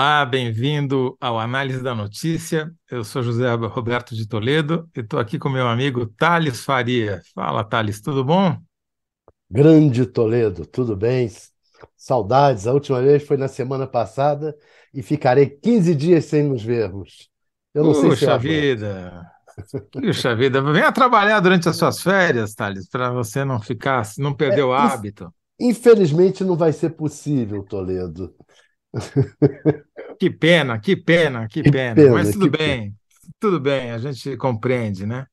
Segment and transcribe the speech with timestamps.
[0.00, 2.72] Olá, bem-vindo ao Análise da Notícia.
[2.88, 7.20] Eu sou José Roberto de Toledo e estou aqui com meu amigo Thales Faria.
[7.34, 8.56] Fala, Thales, tudo bom?
[9.50, 11.28] Grande Toledo, tudo bem?
[11.96, 14.56] Saudades, a última vez foi na semana passada
[14.94, 17.28] e ficarei 15 dias sem nos vermos.
[17.74, 19.26] Eu não Puxa sei se eu vida!
[19.90, 24.60] Puxa vida, venha trabalhar durante as suas férias, Thales, para você não ficar, não perder
[24.60, 25.34] é, o hábito.
[25.58, 28.32] Infelizmente não vai ser possível, Toledo.
[30.18, 31.94] Que pena, que pena, que, que pena.
[31.94, 32.12] pena.
[32.12, 32.94] Mas tudo bem, pena.
[33.38, 35.26] tudo bem, a gente compreende, né?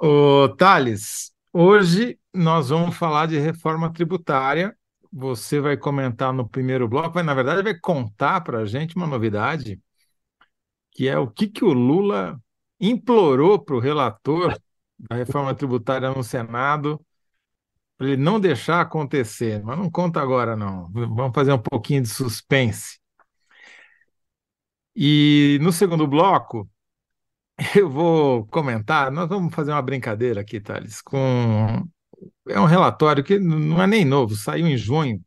[0.00, 4.76] O Thales, hoje nós vamos falar de reforma tributária.
[5.12, 9.06] Você vai comentar no primeiro bloco, mas na verdade vai contar para a gente uma
[9.06, 9.80] novidade,
[10.90, 12.38] que é o que, que o Lula
[12.80, 14.58] implorou para o relator
[14.98, 17.00] da reforma tributária no Senado
[17.96, 19.62] para ele não deixar acontecer.
[19.64, 20.90] Mas não conta agora, não.
[20.92, 22.98] Vamos fazer um pouquinho de suspense.
[24.94, 26.68] E no segundo bloco,
[27.76, 29.10] eu vou comentar.
[29.10, 31.88] Nós vamos fazer uma brincadeira aqui, Thales, com.
[32.48, 35.22] É um relatório que não é nem novo, saiu em junho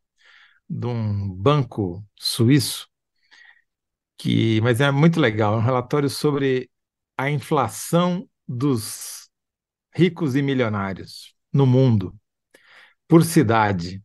[0.69, 2.87] de um banco suíço,
[4.17, 5.55] que, mas é muito legal.
[5.55, 6.69] É um relatório sobre
[7.17, 9.29] a inflação dos
[9.93, 12.18] ricos e milionários no mundo
[13.09, 14.01] por cidade.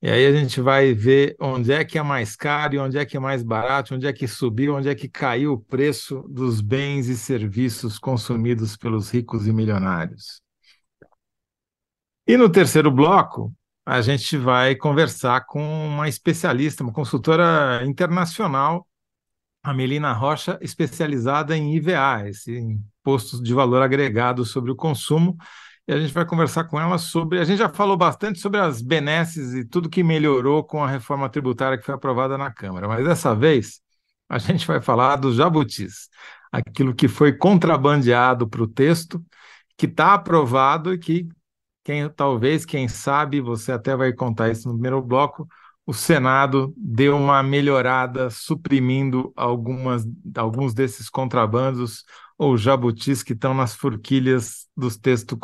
[0.00, 3.04] E aí a gente vai ver onde é que é mais caro e onde é
[3.04, 6.60] que é mais barato, onde é que subiu, onde é que caiu o preço dos
[6.60, 10.40] bens e serviços consumidos pelos ricos e milionários.
[12.28, 13.52] E no terceiro bloco,
[13.84, 18.86] a gente vai conversar com uma especialista, uma consultora internacional,
[19.62, 25.36] a Melina Rocha, especializada em IVA, esse imposto de valor agregado sobre o consumo,
[25.88, 27.40] e a gente vai conversar com ela sobre.
[27.40, 31.30] A gente já falou bastante sobre as benesses e tudo que melhorou com a reforma
[31.30, 33.80] tributária que foi aprovada na Câmara, mas dessa vez
[34.28, 36.10] a gente vai falar dos jabutis,
[36.52, 39.24] aquilo que foi contrabandeado para o texto,
[39.78, 41.26] que está aprovado e que
[41.82, 45.48] quem, talvez, quem sabe, você até vai contar isso no primeiro bloco,
[45.86, 50.04] o Senado deu uma melhorada, suprimindo algumas,
[50.36, 52.04] alguns desses contrabandos
[52.38, 55.36] ou jabutis que estão nas forquilhas dos textos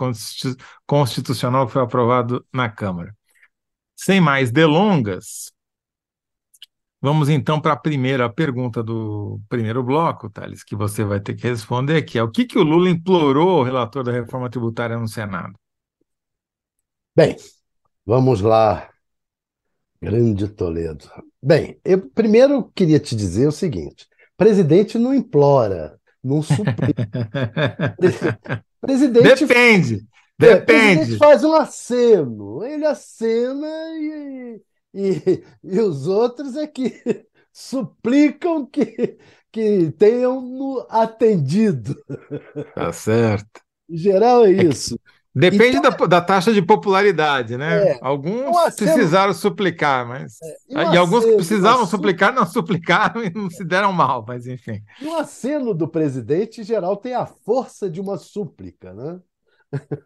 [0.87, 3.15] constitucional que foi aprovado na Câmara.
[3.97, 5.53] Sem mais delongas,
[7.01, 11.49] vamos então para a primeira pergunta do primeiro bloco, Thales, que você vai ter que
[11.49, 15.09] responder, que é o que, que o Lula implorou ao relator da reforma tributária no
[15.09, 15.53] Senado?
[17.17, 17.37] Bem,
[18.07, 18.89] vamos lá,
[20.01, 21.11] grande Toledo.
[21.43, 27.07] Bem, eu primeiro queria te dizer o seguinte: presidente não implora, não suplica.
[28.81, 29.47] presidente.
[29.47, 30.07] Depende.
[30.41, 30.97] É, depende.
[30.97, 32.65] Presidente faz um aceno.
[32.65, 33.69] Ele acena
[33.99, 34.61] e,
[34.95, 39.19] e, e os outros é que suplicam que,
[39.53, 41.95] que tenham no atendido.
[42.75, 43.61] Tá certo.
[43.89, 44.99] Em geral é, é isso.
[45.35, 47.89] Depende então, da, da, taxa de popularidade, né?
[47.89, 50.39] É, alguns aceno, precisaram suplicar, mas.
[50.41, 54.47] É, e, e alguns que precisavam suplicar não suplicaram e não se deram mal, mas
[54.47, 54.81] enfim.
[55.01, 59.21] E o aceno do presidente, em geral, tem a força de uma súplica, né?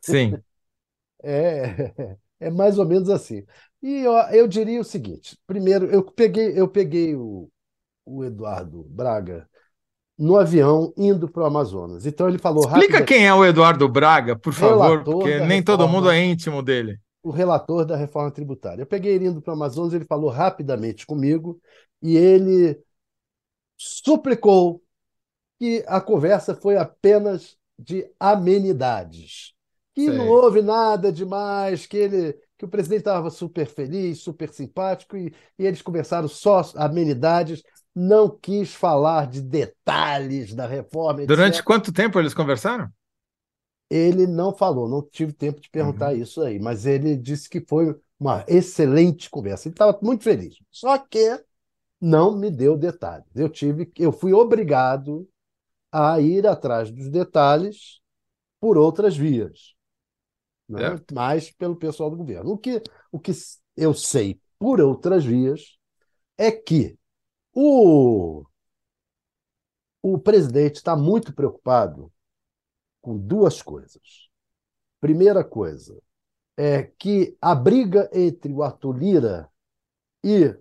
[0.01, 0.35] Sim.
[1.23, 3.45] é, é mais ou menos assim.
[3.83, 7.51] E eu, eu diria o seguinte: primeiro, eu peguei, eu peguei o,
[8.05, 9.48] o Eduardo Braga
[10.19, 12.05] no avião indo para o Amazonas.
[12.05, 15.89] Então ele falou Explica quem é o Eduardo Braga, por favor, porque nem reforma, todo
[15.89, 16.99] mundo é íntimo dele.
[17.23, 18.83] O relator da reforma tributária.
[18.83, 21.61] Eu peguei ele indo para o Amazonas, ele falou rapidamente comigo
[22.03, 22.81] e ele
[23.77, 24.83] suplicou
[25.59, 29.53] que a conversa foi apenas de amenidades.
[29.95, 30.17] Que Sei.
[30.17, 35.33] não houve nada demais, que ele que o presidente estava super feliz, super simpático, e,
[35.57, 37.63] e eles conversaram só amenidades,
[37.99, 41.27] não quis falar de detalhes da reforma.
[41.27, 41.65] Durante etc.
[41.65, 42.89] quanto tempo eles conversaram?
[43.91, 46.21] Ele não falou, não tive tempo de perguntar uhum.
[46.21, 49.67] isso aí, mas ele disse que foi uma excelente conversa.
[49.67, 50.57] Ele estava muito feliz.
[50.71, 51.43] Só que
[52.01, 53.27] não me deu detalhes.
[53.35, 55.29] Eu tive, eu fui obrigado
[55.91, 58.01] a ir atrás dos detalhes
[58.61, 59.75] por outras vias,
[60.69, 60.95] né?
[60.95, 61.01] é.
[61.13, 62.51] mas pelo pessoal do governo.
[62.53, 63.33] O que, o que
[63.77, 65.79] eu sei por outras vias
[66.37, 66.99] é que
[67.61, 68.47] o,
[70.01, 72.13] o presidente está muito preocupado
[73.03, 74.29] com duas coisas.
[75.01, 76.01] Primeira coisa
[76.57, 79.49] é que a briga entre o Arthur Lira
[80.23, 80.57] e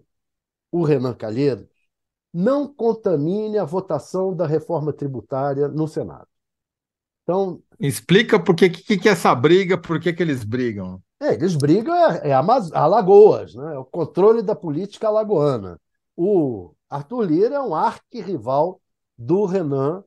[0.71, 1.69] o Renan Calheiros
[2.33, 6.27] não contamine a votação da reforma tributária no Senado.
[7.21, 10.99] Então, explica por que, que, que é essa briga, por que, que eles brigam.
[11.19, 13.75] É, eles brigam é, é Alagoas, né?
[13.75, 15.79] É o controle da política alagoana.
[16.15, 18.81] O Arthur Lira é um arquirrival
[19.17, 20.03] do Renan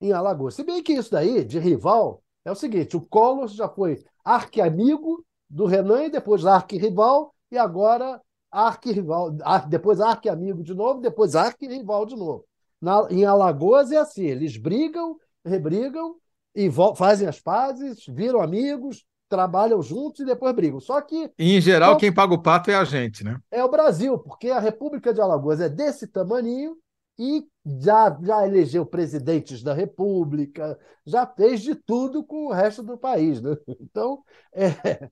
[0.00, 0.54] em Alagoas.
[0.54, 5.24] Se bem que isso daí, de rival, é o seguinte: o Collor já foi arqui-amigo
[5.48, 8.20] do Renan e depois arquirrival, e agora
[8.50, 9.30] arquirrival,
[9.68, 12.44] depois arqui-amigo de novo, depois arquirrival de novo.
[12.80, 16.16] Na, em Alagoas é assim: eles brigam, rebrigam
[16.54, 20.78] e fazem as pazes, viram amigos, trabalham juntos e depois brigam.
[20.78, 21.30] Só que.
[21.38, 23.38] E, em geral, então, quem paga o pato é a gente, né?
[23.50, 26.76] É o Brasil, porque a República de Alagoas é desse tamanho
[27.18, 27.42] e
[27.80, 33.40] já, já elegeu presidentes da República, já fez de tudo com o resto do país.
[33.40, 33.56] Né?
[33.80, 35.08] Então, é,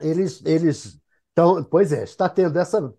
[0.00, 0.42] eles.
[0.46, 0.98] eles
[1.32, 2.92] então, pois é, está tendo essa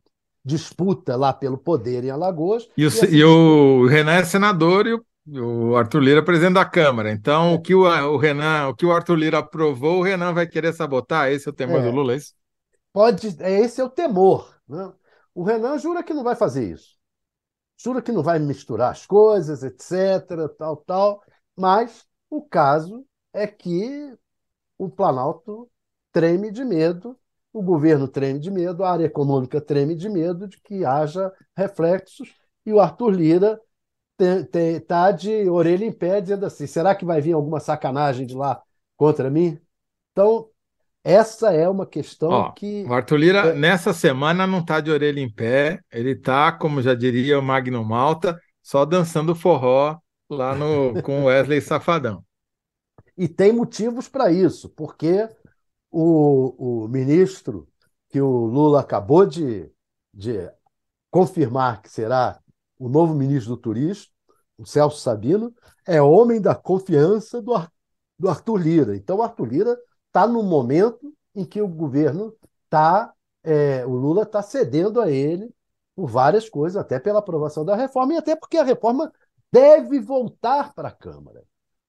[0.45, 2.67] disputa lá pelo poder em Alagoas.
[2.77, 5.03] E o, e, assim, e o Renan é senador e o
[5.39, 7.11] o Arthur Lira é presidente da Câmara.
[7.11, 10.45] Então, o que o, o, Renan, o que o Arthur Lira aprovou, o Renan vai
[10.45, 11.31] querer sabotar.
[11.31, 12.33] Esse é o temor é, do Lula, é isso?
[12.91, 14.53] Pode, é, esse é o temor.
[14.67, 14.91] Né?
[15.33, 16.97] O Renan jura que não vai fazer isso.
[17.77, 21.23] Jura que não vai misturar as coisas, etc., tal, tal.
[21.55, 24.13] Mas o caso é que
[24.77, 25.69] o Planalto
[26.11, 27.17] treme de medo,
[27.53, 32.33] o governo treme de medo, a área econômica treme de medo de que haja reflexos,
[32.65, 33.59] e o Arthur Lira
[34.87, 38.61] tá de orelha em pé dizendo assim: será que vai vir alguma sacanagem de lá
[38.97, 39.59] contra mim?
[40.11, 40.49] Então,
[41.03, 42.85] essa é uma questão Ó, que.
[42.87, 43.53] O Arthur Lira, é...
[43.53, 47.83] nessa semana, não está de orelha em pé, ele está, como já diria o Magno
[47.83, 49.97] Malta, só dançando forró
[50.29, 52.23] lá no, com Wesley Safadão.
[53.17, 55.27] E tem motivos para isso, porque
[55.89, 57.67] o, o ministro
[58.09, 59.69] que o Lula acabou de,
[60.13, 60.49] de
[61.09, 62.40] confirmar que será
[62.81, 64.11] o novo ministro do Turismo,
[64.57, 65.53] o Celso Sabino,
[65.87, 67.53] é homem da confiança do,
[68.17, 68.95] do Arthur Lira.
[68.95, 72.33] Então, o Arthur Lira está no momento em que o governo
[72.65, 73.13] está,
[73.43, 75.53] é, o Lula está cedendo a ele
[75.95, 79.11] por várias coisas, até pela aprovação da reforma, e até porque a reforma
[79.51, 81.43] deve voltar para a Câmara.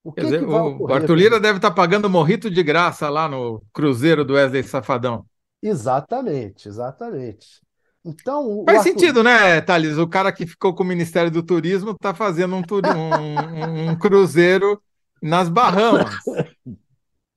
[0.04, 3.26] O, que dizer, que o Arthur Lira deve estar tá pagando morrito de graça lá
[3.26, 5.24] no Cruzeiro do Wesley Safadão.
[5.62, 7.62] Exatamente, exatamente.
[8.04, 8.90] Então, Faz Arthur...
[8.90, 9.96] sentido, né, Thales?
[9.96, 14.82] O cara que ficou com o Ministério do Turismo está fazendo um, um, um, cruzeiro
[15.22, 16.12] nas Bahamas.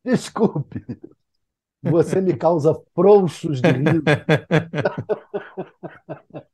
[0.04, 0.84] Desculpe.
[1.84, 4.04] Você me causa frouxos de riso.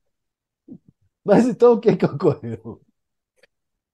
[1.23, 2.81] Mas então o que, que ocorreu?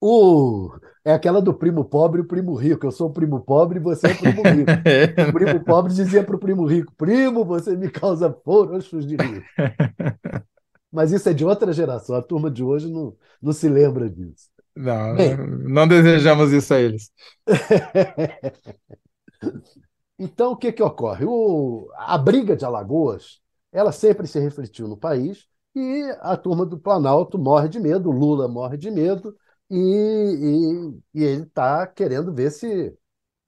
[0.01, 0.71] O...
[1.07, 2.85] É aquela do primo pobre e o primo rico.
[2.85, 4.67] Eu sou o primo pobre e você é o primo rico.
[5.29, 9.45] O primo pobre dizia para o primo rico: Primo, você me causa frouxos de rir.
[10.91, 12.13] Mas isso é de outra geração.
[12.13, 14.49] A turma de hoje não, não se lembra disso.
[14.75, 15.37] Não, Bem,
[15.69, 17.09] não desejamos isso a eles.
[20.19, 21.23] então, o que, que ocorre?
[21.25, 23.39] O, a briga de Alagoas
[23.71, 28.13] ela sempre se refletiu no país e a turma do Planalto morre de medo, o
[28.13, 29.33] Lula morre de medo,
[29.69, 32.97] e, e, e ele está querendo ver se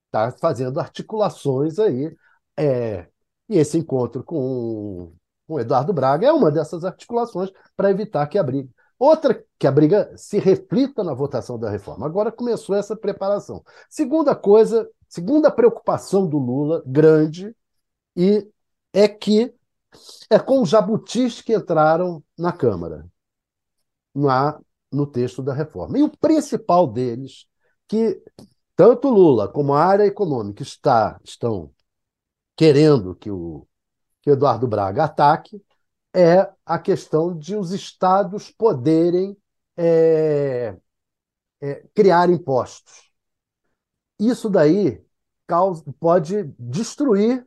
[0.07, 2.15] está fazendo articulações aí.
[2.57, 3.07] É,
[3.47, 5.13] e esse encontro com,
[5.47, 8.69] com o Eduardo Braga é uma dessas articulações para evitar que a briga.
[8.97, 12.05] Outra, que a briga se reflita na votação da reforma.
[12.05, 13.63] Agora começou essa preparação.
[13.89, 17.55] Segunda coisa, segunda preocupação do Lula, grande,
[18.15, 18.45] e
[18.93, 19.53] é que
[20.29, 23.07] é com os jabutis que entraram na Câmara.
[24.13, 24.59] Na,
[24.91, 25.97] no texto da reforma.
[25.97, 27.45] E o principal deles,
[27.87, 28.21] que
[28.75, 31.71] tanto Lula como a área econômica está, estão
[32.55, 33.67] querendo que o,
[34.21, 35.61] que Eduardo Braga ataque,
[36.13, 39.37] é a questão de os estados poderem
[39.77, 40.75] é,
[41.61, 43.09] é, criar impostos.
[44.19, 45.03] Isso daí
[45.47, 47.45] causa, pode destruir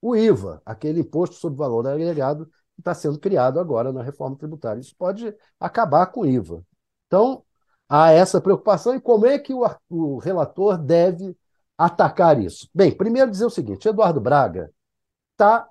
[0.00, 4.80] o IVA, aquele imposto sobre valor agregado que está sendo criado agora na reforma tributária.
[4.80, 6.64] Isso pode acabar com o IVA.
[7.12, 7.44] Então,
[7.86, 11.36] há essa preocupação e como é que o, o relator deve
[11.76, 12.70] atacar isso?
[12.74, 14.72] Bem, primeiro dizer o seguinte: Eduardo Braga
[15.36, 15.68] tá,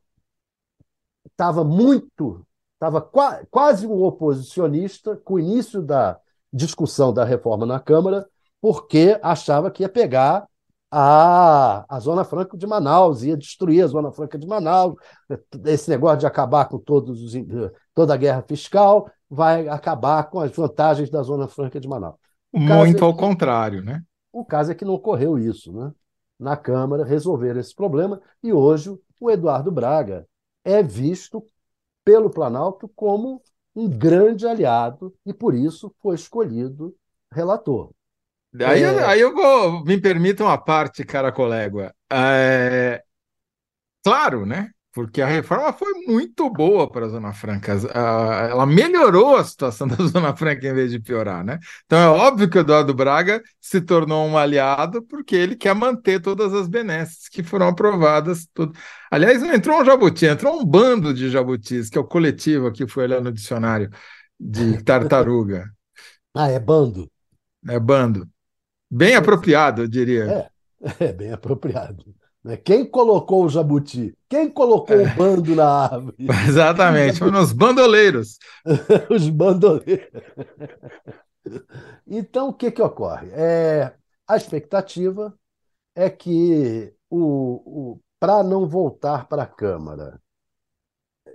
[1.25, 2.45] estava muito,
[2.75, 6.19] estava qua, quase um oposicionista com o início da
[6.53, 8.29] discussão da reforma na Câmara,
[8.61, 10.47] porque achava que ia pegar
[10.91, 14.93] a, a Zona Franca de Manaus, ia destruir a Zona Franca de Manaus,
[15.65, 17.33] esse negócio de acabar com todos os,
[17.95, 22.17] toda a guerra fiscal, vai acabar com as vantagens da Zona Franca de Manaus.
[22.51, 24.03] Muito é ao contrário, né?
[24.29, 25.93] O caso é que não ocorreu isso, né?
[26.37, 30.27] Na Câmara resolveram esse problema e hoje o Eduardo Braga
[30.65, 31.45] é visto
[32.03, 33.41] pelo Planalto como
[33.73, 36.93] um grande aliado e por isso foi escolhido
[37.31, 37.91] relator.
[38.59, 39.05] Aí, é...
[39.05, 41.95] aí eu vou, me permitam uma parte, cara colega.
[42.11, 43.01] É...
[44.03, 44.71] Claro, né?
[44.93, 47.71] Porque a reforma foi muito boa para a Zona Franca.
[47.71, 51.59] Ela melhorou a situação da Zona Franca em vez de piorar, né?
[51.85, 56.21] Então é óbvio que o Eduardo Braga se tornou um aliado porque ele quer manter
[56.21, 58.47] todas as benesses que foram aprovadas.
[58.53, 58.77] Tudo.
[59.09, 62.85] Aliás, não entrou um jabuti, entrou um bando de jabutis, que é o coletivo aqui,
[62.87, 63.89] foi olhar no dicionário
[64.37, 65.71] de tartaruga.
[66.35, 67.09] ah, é bando?
[67.67, 68.27] É bando.
[68.89, 70.25] Bem apropriado, eu diria.
[70.25, 70.49] É,
[71.05, 72.03] é bem apropriado.
[72.43, 72.57] Né?
[72.57, 74.17] Quem colocou o jabuti?
[74.27, 75.03] Quem colocou é.
[75.03, 76.15] o bando na árvore?
[76.47, 78.39] Exatamente, foram os bandoleiros.
[79.09, 80.09] os bandoleiros.
[82.07, 83.29] Então, o que, que ocorre?
[83.31, 83.93] É,
[84.27, 85.33] a expectativa
[85.95, 90.21] é que, o, o para não voltar para a Câmara,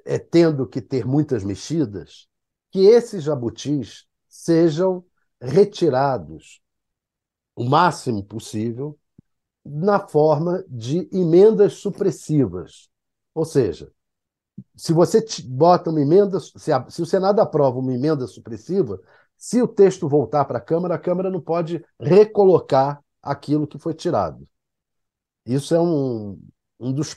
[0.05, 2.29] é, tendo que ter muitas mexidas,
[2.71, 5.05] que esses jabutis sejam
[5.41, 6.61] retirados
[7.57, 8.99] o máximo possível
[9.67, 12.89] na forma de emendas supressivas.
[13.35, 13.91] Ou seja,
[14.75, 19.01] se você bota uma emenda, se, a, se, o Senado aprova uma emenda supressiva,
[19.37, 23.95] se o texto voltar para a Câmara, a Câmara não pode recolocar aquilo que foi
[23.95, 24.49] tirado.
[25.45, 26.41] Isso é um,
[26.81, 27.09] um dos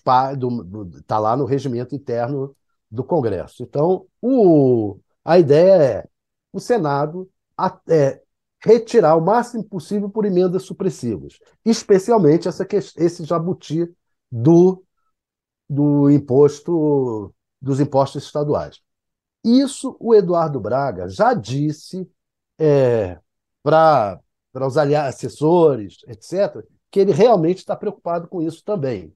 [0.95, 2.55] está lá no regimento interno
[2.89, 3.63] do Congresso.
[3.63, 6.05] Então, o, a ideia é
[6.51, 7.29] o Senado
[7.87, 8.21] é,
[8.61, 13.89] retirar o máximo possível por emendas supressivas, especialmente essa, esse jabuti
[14.31, 14.83] do,
[15.69, 18.79] do imposto dos impostos estaduais.
[19.43, 22.09] Isso o Eduardo Braga já disse
[22.57, 23.17] é,
[23.63, 24.19] para
[24.55, 29.13] os assessores, etc., que ele realmente está preocupado com isso também.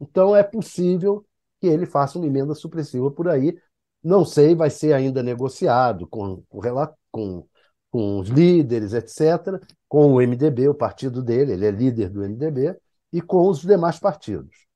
[0.00, 1.26] Então é possível
[1.60, 3.58] que ele faça uma emenda supressiva por aí.
[4.02, 6.60] Não sei, vai ser ainda negociado com, com,
[7.10, 7.48] com
[7.90, 12.76] com os líderes, etc., com o MDB, o partido dele, ele é líder do MDB,
[13.12, 14.66] e com os demais partidos.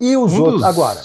[0.00, 0.62] E os um outros.
[0.62, 0.64] Dos...
[0.64, 1.00] Agora,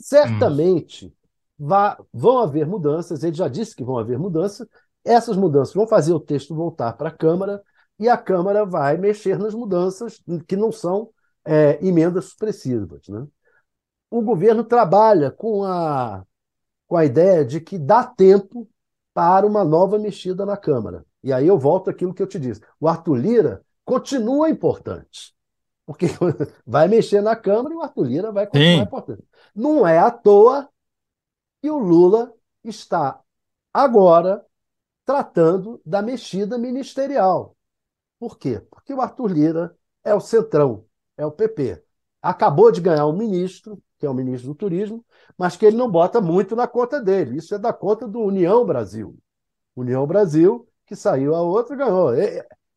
[0.00, 1.12] certamente hum.
[1.58, 4.68] vá, vão haver mudanças, ele já disse que vão haver mudanças,
[5.04, 7.62] essas mudanças vão fazer o texto voltar para a Câmara,
[7.98, 11.10] e a Câmara vai mexer nas mudanças que não são
[11.44, 13.08] é, emendas supressivas.
[13.08, 13.26] Né?
[14.10, 16.22] O governo trabalha com a,
[16.86, 18.68] com a ideia de que dá tempo
[19.16, 21.02] para uma nova mexida na Câmara.
[21.22, 22.60] E aí eu volto àquilo que eu te disse.
[22.78, 25.34] O Arthur Lira continua importante.
[25.86, 26.04] Porque
[26.66, 28.82] vai mexer na Câmara e o Arthur Lira vai continuar Sim.
[28.82, 29.24] importante.
[29.54, 30.68] Não é à toa
[31.62, 32.30] que o Lula
[32.62, 33.18] está
[33.72, 34.44] agora
[35.02, 37.56] tratando da mexida ministerial.
[38.18, 38.60] Por quê?
[38.70, 40.84] Porque o Arthur Lira é o centrão,
[41.16, 41.82] é o PP.
[42.20, 45.04] Acabou de ganhar um ministro, que é o ministro do Turismo,
[45.36, 47.38] mas que ele não bota muito na conta dele.
[47.38, 49.16] Isso é da conta do União Brasil.
[49.74, 52.10] União Brasil, que saiu a outra e ganhou.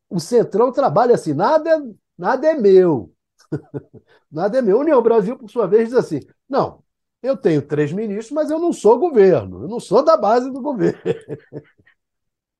[0.08, 1.78] O Centrão trabalha assim, nada, é,
[2.18, 3.12] nada é meu.
[4.30, 4.80] nada é meu.
[4.80, 6.82] União Brasil, por sua vez, diz assim: não,
[7.22, 10.60] eu tenho três ministros, mas eu não sou governo, eu não sou da base do
[10.60, 11.00] governo.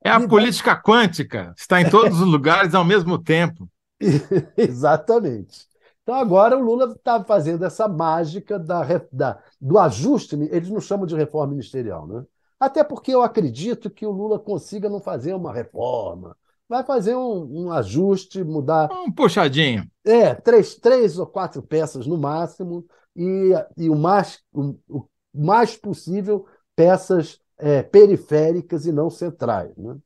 [0.03, 3.69] É a política quântica, está em todos os lugares ao mesmo tempo.
[4.57, 5.69] Exatamente.
[6.03, 11.07] Então agora o Lula está fazendo essa mágica da, da, do ajuste, eles não chamam
[11.07, 12.25] de reforma ministerial, né?
[12.59, 16.37] Até porque eu acredito que o Lula consiga não fazer uma reforma,
[16.69, 18.91] vai fazer um, um ajuste, mudar.
[18.93, 19.91] Um puxadinho.
[20.05, 25.77] É, três, três ou quatro peças no máximo, e, e o, mais, o, o mais
[25.77, 29.77] possível peças é, periféricas e não centrais.
[29.77, 29.97] Né?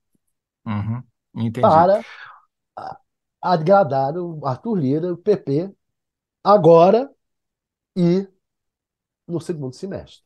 [0.66, 1.02] Uhum,
[1.34, 1.60] entendi.
[1.60, 2.00] Para
[3.40, 5.70] agradar o Arthur Lira, o PP,
[6.44, 7.10] agora
[7.96, 8.28] e
[9.26, 10.22] no segundo semestre.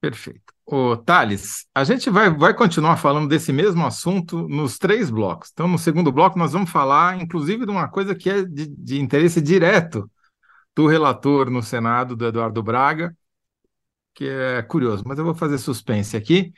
[0.00, 0.52] Perfeito.
[0.66, 5.50] Ô, Thales, a gente vai, vai continuar falando desse mesmo assunto nos três blocos.
[5.52, 9.00] Então, no segundo bloco, nós vamos falar, inclusive, de uma coisa que é de, de
[9.00, 10.10] interesse direto
[10.74, 13.16] do relator no Senado, do Eduardo Braga,
[14.14, 16.52] que é curioso, mas eu vou fazer suspense aqui.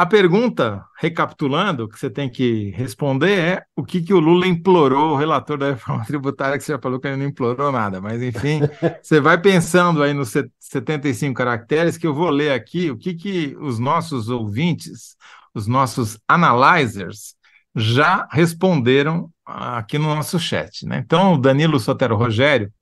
[0.00, 5.10] A pergunta, recapitulando, que você tem que responder é o que, que o Lula implorou,
[5.10, 8.22] o relator da reforma tributária, que você já falou que ele não implorou nada, mas
[8.22, 8.60] enfim,
[9.02, 13.56] você vai pensando aí nos 75 caracteres que eu vou ler aqui o que, que
[13.58, 15.16] os nossos ouvintes,
[15.52, 17.34] os nossos analyzers,
[17.74, 20.86] já responderam aqui no nosso chat.
[20.86, 20.98] Né?
[21.04, 22.72] Então, o Danilo Sotero Rogério,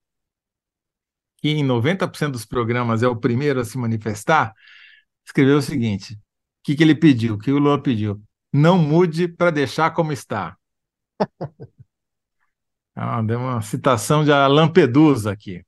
[1.39, 4.53] que em 90% dos programas é o primeiro a se manifestar,
[5.25, 6.19] escreveu o seguinte
[6.67, 7.35] que, que ele pediu?
[7.35, 8.21] O que o Lula pediu?
[8.53, 10.57] Não mude para deixar como está.
[12.99, 15.63] Ah, deu uma citação de Lampedusa aqui.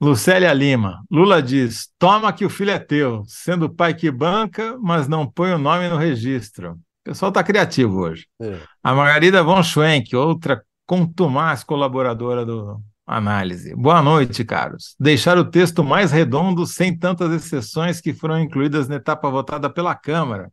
[0.00, 1.04] Lucélia Lima.
[1.10, 5.30] Lula diz: toma que o filho é teu, sendo o pai que banca, mas não
[5.30, 6.72] põe o nome no registro.
[6.72, 8.26] O pessoal está criativo hoje.
[8.40, 8.58] É.
[8.82, 13.74] A Margarida von Schwenk, outra contumaz colaboradora do, análise.
[13.74, 14.94] Boa noite, caros.
[14.98, 19.94] Deixar o texto mais redondo, sem tantas exceções que foram incluídas na etapa votada pela
[19.94, 20.50] Câmara.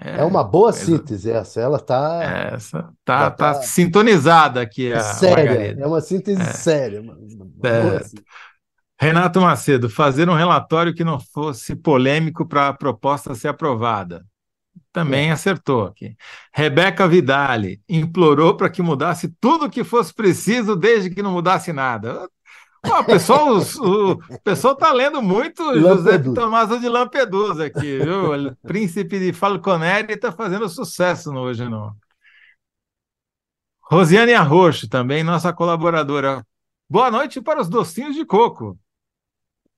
[0.00, 1.60] É, é uma boa síntese essa.
[1.60, 2.22] Ela está.
[2.52, 5.44] Essa tá, tá, tá, sintonizada aqui a séria.
[5.44, 5.82] Margarida.
[5.82, 6.52] É uma síntese é.
[6.52, 7.02] séria.
[7.64, 8.00] É.
[8.98, 14.24] Renato Macedo, fazer um relatório que não fosse polêmico para a proposta ser aprovada.
[14.92, 15.32] Também é.
[15.32, 16.16] acertou aqui.
[16.52, 21.72] Rebeca Vidali implorou para que mudasse tudo o que fosse preciso, desde que não mudasse
[21.72, 22.28] nada.
[22.82, 28.32] o pessoal está lendo muito José Tomás de Lampedusa aqui, viu?
[28.32, 31.94] O príncipe de Falconeri está fazendo sucesso no Hoje Não.
[33.82, 36.46] Rosiane Arroxo, também nossa colaboradora.
[36.88, 38.78] Boa noite para os docinhos de coco.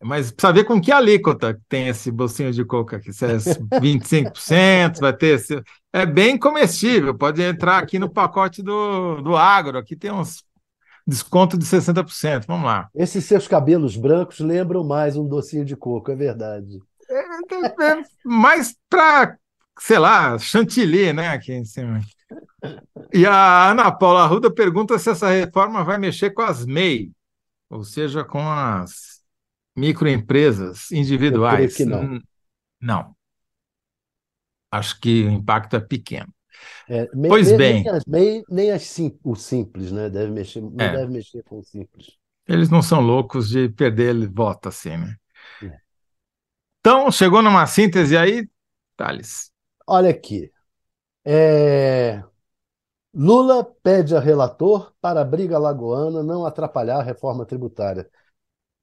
[0.02, 3.12] Mas precisa ver com que alíquota tem esse bolsinho de coco aqui.
[3.12, 3.36] Se é
[3.80, 5.36] 25%, vai ter.
[5.36, 5.62] Esse...
[5.92, 9.78] É bem comestível, pode entrar aqui no pacote do, do agro.
[9.78, 10.44] Aqui tem uns
[11.06, 12.46] desconto de 60%.
[12.46, 12.88] Vamos lá.
[12.94, 16.80] Esses seus cabelos brancos lembram mais um docinho de coco, é verdade.
[17.08, 19.36] É, é, é mais para,
[19.78, 21.28] sei lá, chantilly, né?
[21.28, 22.00] Aqui em cima.
[23.12, 27.10] E a Ana Paula Arruda pergunta se essa reforma vai mexer com as MEI,
[27.68, 29.11] ou seja, com as
[29.76, 31.76] microempresas individuais.
[31.76, 32.20] que não.
[32.80, 33.16] Não.
[34.70, 36.32] Acho que o impacto é pequeno.
[36.88, 37.82] É, me, pois me, bem.
[37.82, 40.08] Nem, as, nem, nem as sim, o simples, né?
[40.08, 40.96] Deve mexer, não é.
[40.96, 42.16] deve mexer com o simples.
[42.46, 45.16] Eles não são loucos de perder voto assim, né?
[45.62, 45.76] É.
[46.80, 48.48] Então, chegou numa síntese aí,
[48.96, 49.50] Thales.
[49.86, 50.50] Olha aqui.
[51.24, 52.22] É...
[53.14, 58.08] Lula pede a relator para a briga lagoana não atrapalhar a reforma tributária.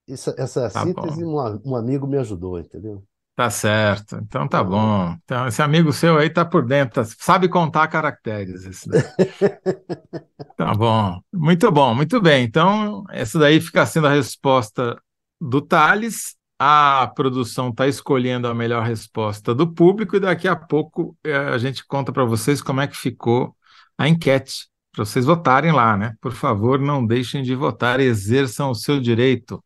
[0.09, 1.35] Essa, essa tá síntese um,
[1.65, 3.03] um, amigo me ajudou, entendeu?
[3.35, 4.17] Tá certo.
[4.17, 5.15] Então tá bom.
[5.23, 8.65] Então, esse amigo seu aí tá por dentro, tá, sabe contar caracteres.
[8.65, 8.89] Esse
[10.57, 11.21] tá bom.
[11.31, 12.43] Muito bom, muito bem.
[12.43, 14.99] Então, essa daí fica sendo a resposta
[15.39, 16.35] do Thales.
[16.59, 21.57] A produção está escolhendo a melhor resposta do público e daqui a pouco eh, a
[21.57, 23.55] gente conta para vocês como é que ficou
[23.97, 26.15] a enquete, para vocês votarem lá, né?
[26.19, 29.63] Por favor, não deixem de votar, exerçam o seu direito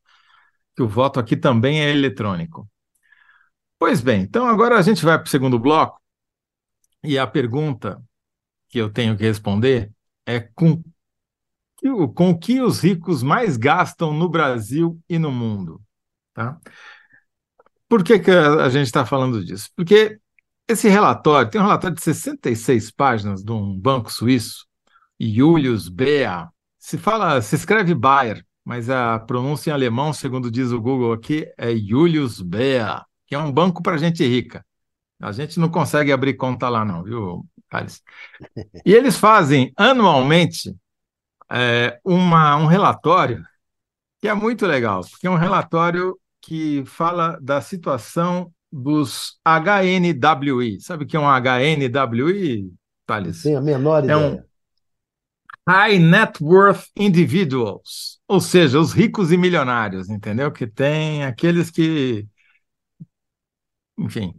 [0.76, 2.70] que o voto aqui também é eletrônico.
[3.80, 6.02] Pois bem, então agora a gente vai para o segundo bloco
[7.04, 8.02] e a pergunta
[8.70, 9.92] que eu tenho que responder
[10.26, 10.82] é com,
[12.16, 15.82] com o que os ricos mais gastam no Brasil e no mundo.
[16.34, 16.60] Tá?
[17.88, 19.70] Por que, que a gente está falando disso?
[19.76, 20.20] Porque
[20.68, 24.66] esse relatório, tem um relatório de 66 páginas de um banco suíço,
[25.20, 26.48] Julius Baer,
[26.80, 31.52] se fala, se escreve Bayer, mas a pronúncia em alemão, segundo diz o Google aqui,
[31.58, 34.66] é Julius Baer, que é um banco para gente rica.
[35.22, 38.02] A gente não consegue abrir conta lá, não, viu, Thales?
[38.86, 40.76] E eles fazem anualmente
[41.52, 43.44] é, uma, um relatório
[44.20, 50.82] que é muito legal, porque é um relatório que fala da situação dos HNWI.
[50.82, 52.72] Sabe o que é um HNWI,
[53.06, 53.38] Thales?
[53.42, 54.18] Sim, a menor ideia.
[54.18, 54.44] É um,
[55.68, 60.52] High Net Worth Individuals, ou seja, os ricos e milionários, entendeu?
[60.52, 62.28] Que tem aqueles que,
[63.98, 64.34] enfim,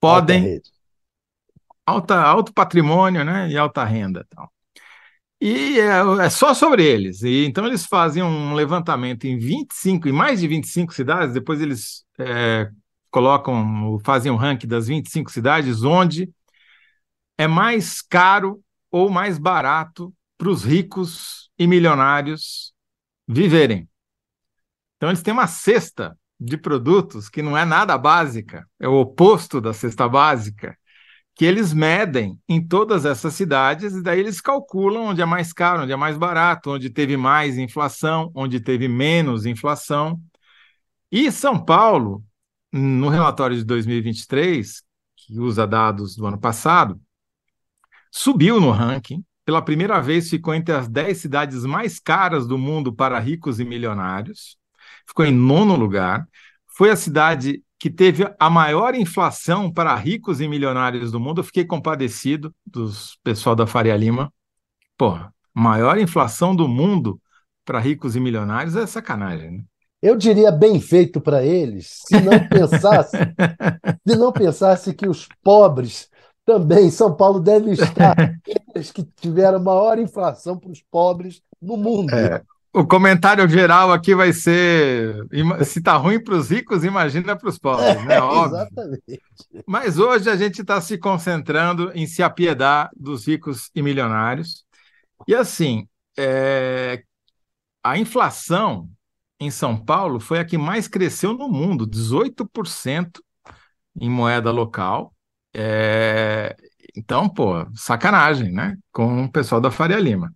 [0.00, 0.60] podem
[1.86, 4.52] alta, alto patrimônio, né, e alta renda, tal.
[5.40, 7.22] E é, é, só sobre eles.
[7.22, 12.04] E então eles fazem um levantamento em 25, em mais de 25 cidades, depois eles
[12.18, 12.70] é,
[13.10, 16.30] colocam, fazem um ranking das 25 cidades onde
[17.36, 22.74] é mais caro ou mais barato para os ricos e milionários
[23.26, 23.88] viverem.
[24.96, 29.58] Então, eles têm uma cesta de produtos que não é nada básica, é o oposto
[29.58, 30.76] da cesta básica,
[31.34, 35.84] que eles medem em todas essas cidades e daí eles calculam onde é mais caro,
[35.84, 40.20] onde é mais barato, onde teve mais inflação, onde teve menos inflação.
[41.10, 42.22] E São Paulo,
[42.70, 44.82] no relatório de 2023,
[45.16, 47.00] que usa dados do ano passado,
[48.10, 52.92] subiu no ranking pela primeira vez ficou entre as 10 cidades mais caras do mundo
[52.92, 54.56] para ricos e milionários,
[55.06, 56.26] ficou em nono lugar.
[56.66, 61.40] Foi a cidade que teve a maior inflação para ricos e milionários do mundo.
[61.40, 64.32] Eu fiquei compadecido dos pessoal da Faria Lima.
[64.96, 67.20] Porra, maior inflação do mundo
[67.64, 69.64] para ricos e milionários é sacanagem, né?
[70.00, 73.16] Eu diria bem feito para eles se não pensasse,
[74.06, 76.10] se não pensasse que os pobres
[76.44, 82.14] também São Paulo deve estar entre que tiveram maior inflação para os pobres no mundo.
[82.14, 82.42] É.
[82.76, 85.26] O comentário geral aqui vai ser:
[85.64, 88.20] se está ruim para os ricos, imagina para os pobres, né?
[88.20, 88.56] Óbvio.
[88.56, 89.22] Exatamente.
[89.64, 94.64] Mas hoje a gente está se concentrando em se apiedar dos ricos e milionários.
[95.28, 95.86] E assim,
[96.18, 97.04] é...
[97.82, 98.90] a inflação
[99.38, 103.20] em São Paulo foi a que mais cresceu no mundo, 18%
[104.00, 105.13] em moeda local.
[105.54, 106.56] É...
[106.96, 108.76] Então, pô, sacanagem, né?
[108.92, 110.32] Com o pessoal da Faria Lima.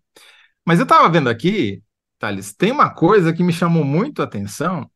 [0.64, 1.82] Mas eu estava vendo aqui,
[2.18, 4.90] Thales, tem uma coisa que me chamou muito a atenção.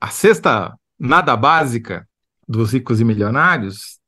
[0.00, 2.08] A cesta nada básica
[2.48, 3.98] dos ricos e milionários,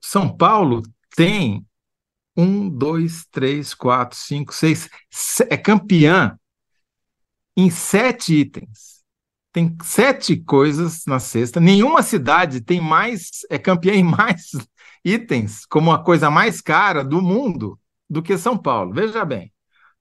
[0.00, 0.82] São Paulo
[1.16, 1.66] tem
[2.36, 4.88] um, dois, três, quatro, cinco, seis,
[5.48, 6.38] é campeã
[7.56, 8.95] em sete itens.
[9.56, 11.58] Tem sete coisas na cesta.
[11.58, 14.50] Nenhuma cidade tem mais, é campeã em mais
[15.02, 18.92] itens, como a coisa mais cara do mundo, do que São Paulo.
[18.92, 19.50] Veja bem.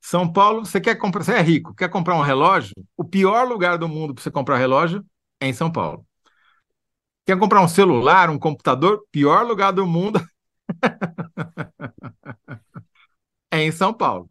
[0.02, 2.74] São Paulo, você quer comprar, você é rico, quer comprar um relógio?
[2.98, 5.06] O pior lugar do mundo para você comprar relógio
[5.40, 6.06] é em São Paulo.
[7.26, 9.06] Quer comprar um celular, um computador?
[9.10, 10.22] Pior lugar do mundo
[13.50, 14.30] é em São Paulo.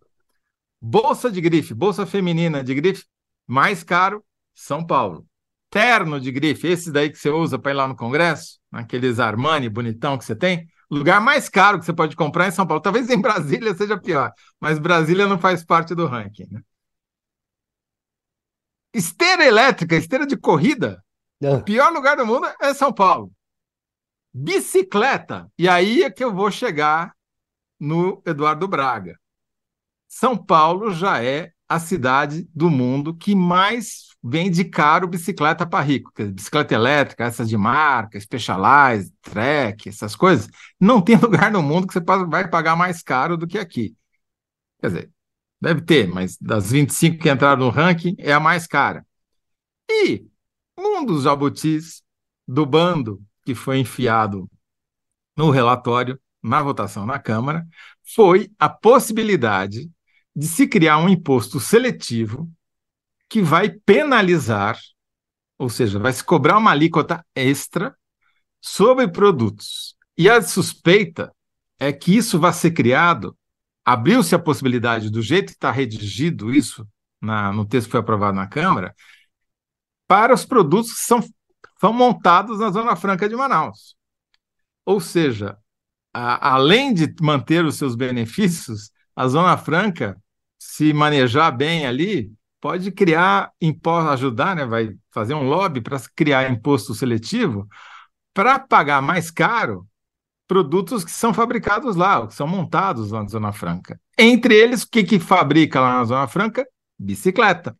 [0.78, 3.06] Bolsa de grife, bolsa feminina de grife,
[3.46, 4.22] mais caro,
[4.54, 5.26] São Paulo.
[5.70, 9.68] Terno de grife, esse daí que você usa para ir lá no Congresso, aqueles Armani
[9.68, 12.82] bonitão que você tem, lugar mais caro que você pode comprar é em São Paulo.
[12.82, 16.46] Talvez em Brasília seja pior, mas Brasília não faz parte do ranking.
[16.50, 16.60] Né?
[18.92, 21.02] Esteira elétrica, esteira de corrida,
[21.42, 21.50] é.
[21.50, 23.32] o pior lugar do mundo é São Paulo.
[24.32, 27.12] Bicicleta, e aí é que eu vou chegar
[27.78, 29.18] no Eduardo Braga.
[30.08, 36.10] São Paulo já é a cidade do mundo que mais vende caro bicicleta para rico.
[36.32, 40.48] Bicicleta elétrica, essas de marca, Specialized, Trek, essas coisas.
[40.80, 43.94] Não tem lugar no mundo que você vai pagar mais caro do que aqui.
[44.80, 45.10] Quer dizer,
[45.60, 49.06] deve ter, mas das 25 que entraram no ranking, é a mais cara.
[49.90, 50.26] E
[50.78, 52.02] um dos jabutis
[52.48, 54.50] do bando que foi enfiado
[55.36, 57.66] no relatório, na votação na Câmara,
[58.14, 59.90] foi a possibilidade
[60.34, 62.50] de se criar um imposto seletivo
[63.34, 64.78] que vai penalizar,
[65.58, 67.92] ou seja, vai se cobrar uma alíquota extra
[68.60, 69.96] sobre produtos.
[70.16, 71.34] E a suspeita
[71.76, 73.36] é que isso vai ser criado,
[73.84, 76.86] abriu-se a possibilidade, do jeito que está redigido isso
[77.20, 78.94] na, no texto que foi aprovado na Câmara,
[80.06, 81.18] para os produtos que são,
[81.80, 83.96] são montados na Zona Franca de Manaus.
[84.86, 85.58] Ou seja,
[86.12, 90.16] a, além de manter os seus benefícios, a Zona Franca
[90.56, 92.32] se manejar bem ali,
[92.64, 94.64] pode criar imposto, ajudar, né?
[94.64, 97.68] Vai fazer um lobby para criar imposto seletivo
[98.32, 99.86] para pagar mais caro
[100.48, 104.00] produtos que são fabricados lá, que são montados lá na Zona Franca.
[104.16, 106.66] Entre eles, o que, que fabrica lá na Zona Franca?
[106.98, 107.76] Bicicleta.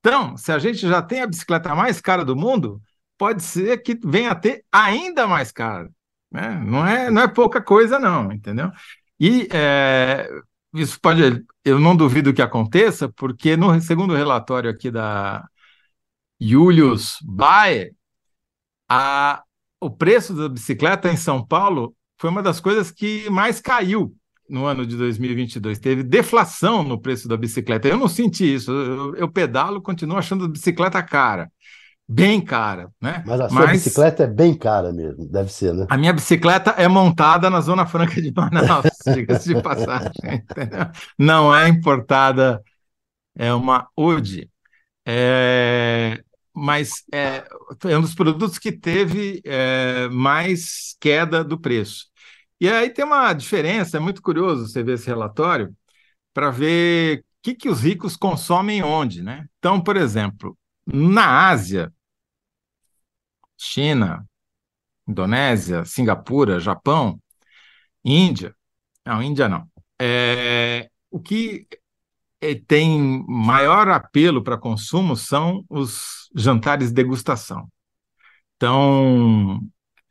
[0.00, 2.80] Então, se a gente já tem a bicicleta mais cara do mundo,
[3.18, 5.90] pode ser que venha a ter ainda mais cara.
[6.32, 6.48] Né?
[6.64, 8.72] Não, é, não é pouca coisa, não, entendeu?
[9.20, 10.26] E é,
[10.74, 15.44] isso pode, eu não duvido que aconteça, porque no segundo relatório aqui da
[16.40, 17.92] Julius Baer,
[18.88, 19.42] a,
[19.80, 24.14] o preço da bicicleta em São Paulo foi uma das coisas que mais caiu
[24.48, 25.78] no ano de 2022.
[25.78, 27.88] Teve deflação no preço da bicicleta.
[27.88, 28.70] Eu não senti isso.
[28.70, 31.50] Eu, eu pedalo, continuo achando a bicicleta cara
[32.08, 33.22] bem cara, né?
[33.26, 35.86] Mas a sua Mas, bicicleta é bem cara mesmo, deve ser, né?
[35.88, 40.86] A minha bicicleta é montada na Zona Franca de Manaus, diga-se de passagem, entendeu?
[41.18, 42.62] Não é importada,
[43.36, 44.48] é uma UD.
[45.06, 46.22] É,
[46.54, 47.44] mas é,
[47.84, 52.06] é, um dos produtos que teve é, mais queda do preço.
[52.60, 55.74] E aí tem uma diferença, é muito curioso você ver esse relatório,
[56.32, 59.46] para ver o que, que os ricos consomem onde, né?
[59.58, 61.92] Então, por exemplo, na Ásia,
[63.56, 64.24] China,
[65.06, 67.20] Indonésia, Singapura, Japão,
[68.04, 68.54] Índia,
[69.04, 69.68] não, Índia não.
[70.00, 71.66] É, o que
[72.40, 77.68] é, tem maior apelo para consumo são os jantares de degustação.
[78.56, 79.60] Então,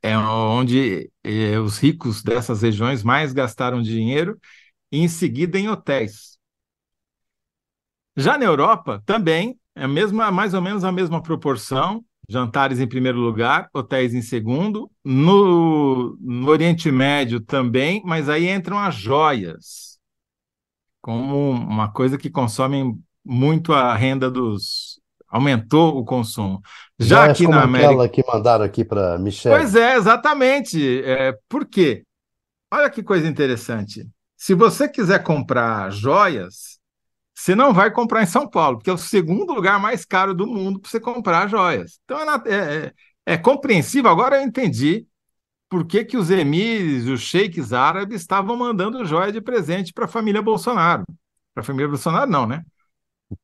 [0.01, 4.39] é onde é, os ricos dessas regiões mais gastaram dinheiro
[4.91, 6.37] e em seguida em hotéis.
[8.15, 12.03] Já na Europa, também é a mesma, mais ou menos a mesma proporção.
[12.29, 14.89] Jantares em primeiro lugar, hotéis em segundo.
[15.03, 19.99] No, no Oriente Médio também, mas aí entram as joias,
[21.01, 25.01] como uma coisa que consome muito a renda dos.
[25.27, 26.61] Aumentou o consumo.
[26.99, 27.89] Já aqui na América.
[27.89, 29.57] Aquela que mandaram aqui para Michelle.
[29.57, 31.03] Pois é, exatamente.
[31.03, 32.03] É, por quê?
[32.71, 34.07] Olha que coisa interessante.
[34.37, 36.72] Se você quiser comprar joias,
[37.43, 40.47] você não vai comprar em São Paulo, porque é o segundo lugar mais caro do
[40.47, 41.99] mundo para você comprar joias.
[42.05, 42.93] Então é, é,
[43.25, 44.09] é, compreensível.
[44.09, 45.05] Agora eu entendi
[45.67, 50.07] por que, que os emirs, os sheiks árabes estavam mandando joia de presente para a
[50.07, 51.03] família Bolsonaro.
[51.53, 52.63] Para a família Bolsonaro, não, né?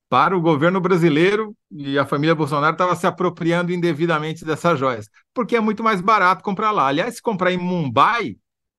[0.08, 5.56] para o governo brasileiro e a família Bolsonaro estava se apropriando indevidamente dessas joias, porque
[5.56, 6.88] é muito mais barato comprar lá.
[6.88, 8.38] Aliás, se comprar em Mumbai,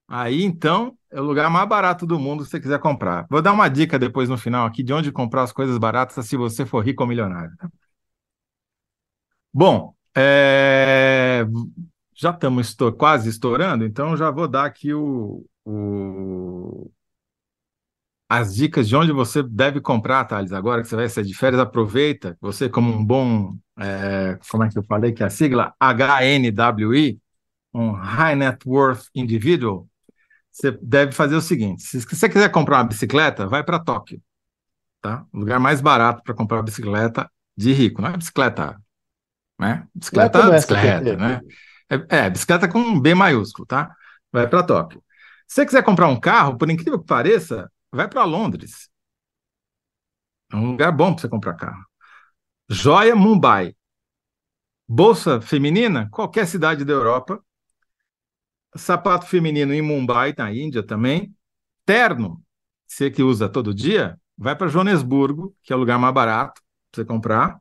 [0.08, 3.26] aí então é o lugar mais barato do mundo se você quiser comprar.
[3.30, 6.36] Vou dar uma dica depois no final aqui de onde comprar as coisas baratas se
[6.36, 7.54] você for rico ou milionário.
[7.56, 7.68] Tá?
[9.52, 11.44] Bom, é...
[12.14, 12.92] já estamos estou...
[12.92, 16.90] quase estourando, então já vou dar aqui o, o
[18.30, 21.60] as dicas de onde você deve comprar, Thales, agora que você vai sair de férias,
[21.60, 25.74] aproveita, você como um bom, é, como é que eu falei que é a sigla?
[25.80, 27.20] HNWI,
[27.74, 29.88] um High Net Worth Individual,
[30.50, 34.20] você deve fazer o seguinte, se você quiser comprar uma bicicleta, vai para Tóquio,
[35.00, 35.24] tá?
[35.32, 38.80] O lugar mais barato para comprar uma bicicleta de rico, não é bicicleta,
[39.58, 39.86] né?
[39.94, 41.40] Bicicleta, é bicicleta, né?
[41.88, 43.94] É, é, bicicleta com B maiúsculo, tá?
[44.32, 45.02] Vai para Tóquio.
[45.46, 48.88] Se você quiser comprar um carro, por incrível que pareça, vai para Londres.
[50.52, 51.84] É um lugar bom para você comprar carro.
[52.68, 53.74] Joia, Mumbai.
[54.88, 57.42] Bolsa feminina, qualquer cidade da Europa.
[58.76, 61.34] Sapato feminino em Mumbai, na Índia também.
[61.84, 62.42] Terno,
[62.86, 67.02] você que usa todo dia, vai para Joanesburgo, que é o lugar mais barato para
[67.02, 67.60] você comprar.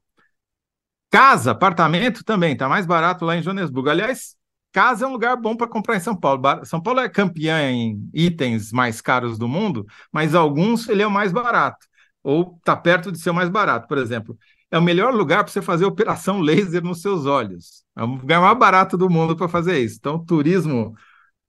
[1.12, 3.90] Casa, apartamento também, está mais barato lá em Joanesburgo.
[3.90, 4.36] Aliás,
[4.72, 6.42] Casa é um lugar bom para comprar em São Paulo.
[6.64, 11.12] São Paulo é campeã em itens mais caros do mundo, mas alguns ele é o
[11.12, 11.88] mais barato,
[12.22, 13.88] ou está perto de ser o mais barato.
[13.88, 14.38] Por exemplo,
[14.72, 17.84] é o melhor lugar para você fazer operação laser nos seus olhos.
[17.96, 19.98] É o lugar mais barato do mundo para fazer isso.
[20.00, 20.94] Então, turismo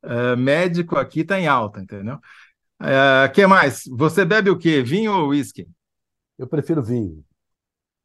[0.04, 2.18] uh, médico aqui está em alta, entendeu?
[2.80, 3.82] O uh, que mais?
[3.90, 4.82] Você bebe o quê?
[4.82, 5.68] Vinho ou uísque?
[6.38, 7.22] Eu prefiro vinho.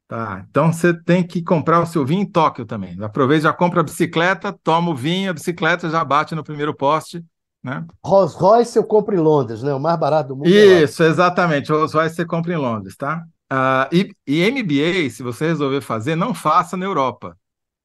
[0.08, 2.96] Tá, então você tem que comprar o seu vinho em Tóquio também.
[3.02, 7.24] Aproveita, já compra a bicicleta, toma o vinho, a bicicleta já bate no primeiro poste,
[7.60, 7.84] né?
[8.04, 9.74] Rolls Royce eu compro em Londres, né?
[9.74, 10.46] O mais barato do mundo.
[10.46, 11.72] É Isso, é exatamente.
[11.72, 13.24] Rolls Royce você compra em Londres, tá?
[13.52, 17.38] Uh, e, e MBA, se você resolver fazer, não faça na Europa,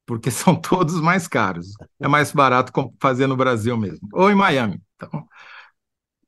[0.06, 1.74] porque são todos mais caros.
[2.00, 4.80] É mais barato fazer no Brasil mesmo, ou em Miami.
[4.96, 5.26] Então,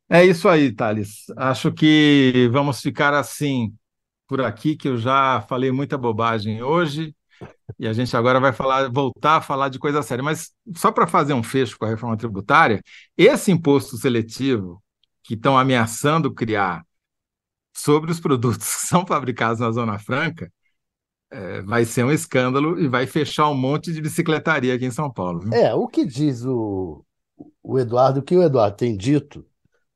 [0.09, 1.25] é isso aí, Thales.
[1.37, 3.75] Acho que vamos ficar assim
[4.29, 7.15] por aqui que eu já falei muita bobagem hoje
[7.79, 10.23] e a gente agora vai falar, voltar a falar de coisa séria.
[10.23, 12.83] Mas só para fazer um fecho com a reforma tributária,
[13.17, 14.83] esse imposto seletivo
[15.23, 16.85] que estão ameaçando criar
[17.75, 20.51] sobre os produtos que são fabricados na Zona Franca
[21.31, 25.13] é, vai ser um escândalo e vai fechar um monte de bicicletaria aqui em São
[25.13, 25.41] Paulo.
[25.41, 25.53] Viu?
[25.53, 27.05] É, o que diz o,
[27.63, 29.45] o Eduardo, o que o Eduardo tem dito,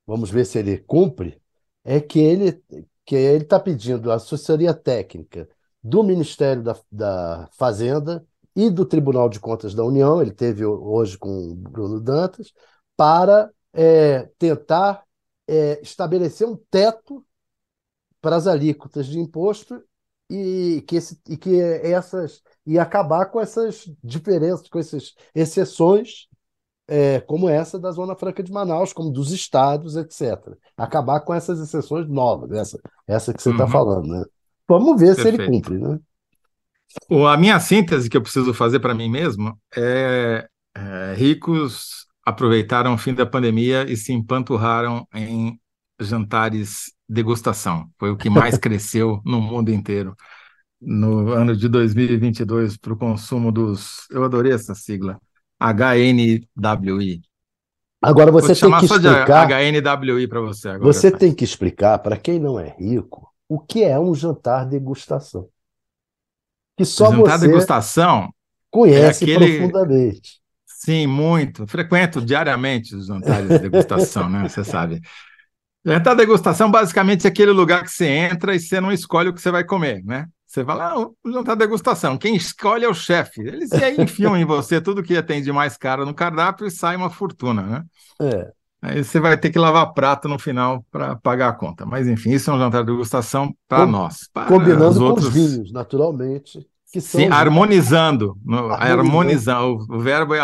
[0.06, 1.40] vamos ver se ele cumpre,
[1.84, 2.62] é que ele
[3.04, 5.48] que ele está pedindo a assessoria técnica
[5.82, 8.22] do Ministério da, da Fazenda
[8.54, 12.52] e do Tribunal de Contas da União, ele teve hoje com o Bruno Dantas,
[12.94, 15.04] para é, tentar
[15.46, 17.24] é, estabelecer um teto
[18.20, 19.82] para as alíquotas de imposto
[20.30, 26.28] e que, esse, e que essas e acabar com essas diferenças, com essas exceções
[26.88, 30.54] é, como essa da Zona Franca de Manaus, como dos estados, etc.
[30.76, 33.70] Acabar com essas exceções novas, essa, essa que você está uhum.
[33.70, 34.24] falando, né?
[34.66, 35.36] Vamos ver Perfeito.
[35.36, 36.00] se ele cumpre, né?
[37.30, 42.98] A minha síntese que eu preciso fazer para mim mesmo é, é, ricos aproveitaram o
[42.98, 45.58] fim da pandemia e se empanturraram em
[46.00, 47.88] jantares degustação.
[47.98, 50.14] Foi o que mais cresceu no mundo inteiro
[50.80, 54.06] no ano de 2022 para o consumo dos.
[54.10, 55.20] Eu adorei essa sigla
[55.60, 57.22] HNWI.
[58.00, 59.48] Agora você tem que explicar.
[59.48, 60.84] HNWI para você agora.
[60.84, 65.48] Você tem que explicar para quem não é rico o que é um jantar degustação.
[66.76, 68.32] Que só jantar você degustação
[68.70, 69.58] conhece é aquele...
[69.58, 70.40] profundamente.
[70.66, 71.66] Sim, muito.
[71.66, 74.48] Frequento diariamente os jantares de degustação, né?
[74.48, 75.00] Você sabe.
[75.88, 79.40] Jantar degustação basicamente é aquele lugar que você entra e você não escolhe o que
[79.40, 80.26] você vai comer, né?
[80.46, 82.16] Você vai lá, ah, jantar degustação.
[82.16, 83.40] Quem escolhe é o chefe.
[83.40, 86.96] Eles aí enfiam em você tudo que tem de mais caro no cardápio e sai
[86.96, 87.84] uma fortuna, né?
[88.20, 88.50] É.
[88.80, 91.84] Aí você vai ter que lavar prato no final para pagar a conta.
[91.84, 94.28] Mas enfim, isso é um jantar de degustação para nós.
[94.46, 95.28] Combinando os outros...
[95.28, 96.66] com os vinhos, naturalmente.
[96.92, 98.36] Que são Sim, harmonizando.
[98.44, 99.64] No, harmonizar.
[99.64, 100.40] O, o, verbo é,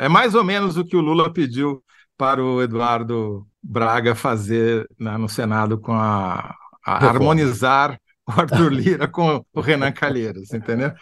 [0.00, 1.82] é mais ou menos o que o Lula pediu
[2.20, 6.54] para o Eduardo Braga fazer né, no Senado com a,
[6.84, 10.92] a harmonizar o Arthur Lira com o Renan Calheiros, entendeu?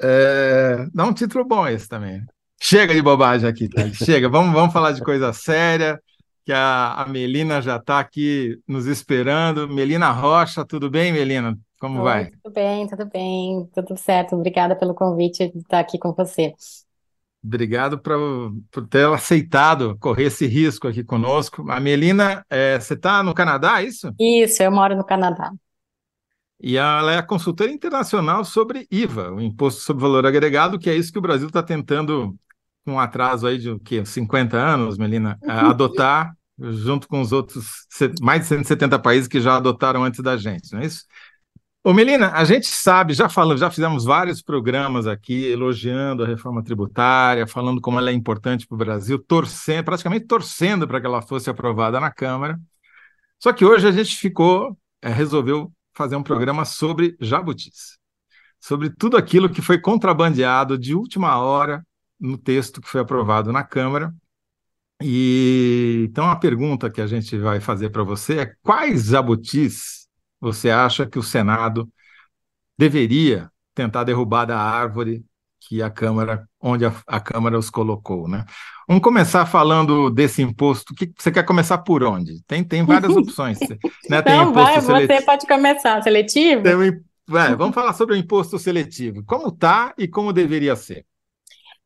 [0.00, 2.22] É, dá um título bom esse também.
[2.60, 3.82] Chega de bobagem aqui, tá?
[3.92, 6.00] chega, vamos, vamos falar de coisa séria,
[6.46, 9.68] que a, a Melina já está aqui nos esperando.
[9.68, 11.58] Melina Rocha, tudo bem, Melina?
[11.80, 12.30] Como Oi, vai?
[12.44, 14.36] Tudo bem, tudo bem, tudo certo.
[14.36, 16.54] Obrigada pelo convite de estar aqui com você.
[17.44, 18.14] Obrigado pra,
[18.70, 21.68] por ter aceitado correr esse risco aqui conosco.
[21.70, 24.12] A Melina, é, você está no Canadá, é isso?
[24.18, 25.50] Isso, eu moro no Canadá.
[26.60, 30.94] e ela é a consultora internacional sobre IVA, o Imposto sobre Valor Agregado, que é
[30.94, 32.36] isso que o Brasil está tentando,
[32.84, 34.04] com um atraso aí de o quê?
[34.04, 37.86] 50 anos, Melina, adotar junto com os outros
[38.20, 41.04] mais de 170 países que já adotaram antes da gente, não é isso?
[41.84, 46.62] Ô Melina, a gente sabe, já falamos, já fizemos vários programas aqui elogiando a reforma
[46.62, 51.20] tributária, falando como ela é importante para o Brasil, torcendo, praticamente torcendo para que ela
[51.20, 52.56] fosse aprovada na Câmara.
[53.40, 57.98] Só que hoje a gente ficou, é, resolveu fazer um programa sobre jabutis,
[58.60, 61.84] sobre tudo aquilo que foi contrabandeado de última hora
[62.18, 64.14] no texto que foi aprovado na Câmara.
[65.02, 70.01] E então a pergunta que a gente vai fazer para você é quais jabutis
[70.42, 71.88] você acha que o Senado
[72.76, 75.24] deveria tentar derrubar da árvore
[75.60, 78.44] que a Câmara, onde a, a, Câmara os colocou, né?
[78.88, 80.92] Vamos começar falando desse imposto.
[80.92, 82.42] Que, você quer começar por onde?
[82.44, 83.60] Tem, tem várias opções.
[84.10, 84.20] Né?
[84.20, 85.14] Tem Não, vai, seletivo.
[85.14, 86.02] você pode começar.
[86.02, 86.62] Seletivo?
[86.64, 89.22] Tem, é, vamos falar sobre o imposto seletivo.
[89.24, 91.06] Como está e como deveria ser?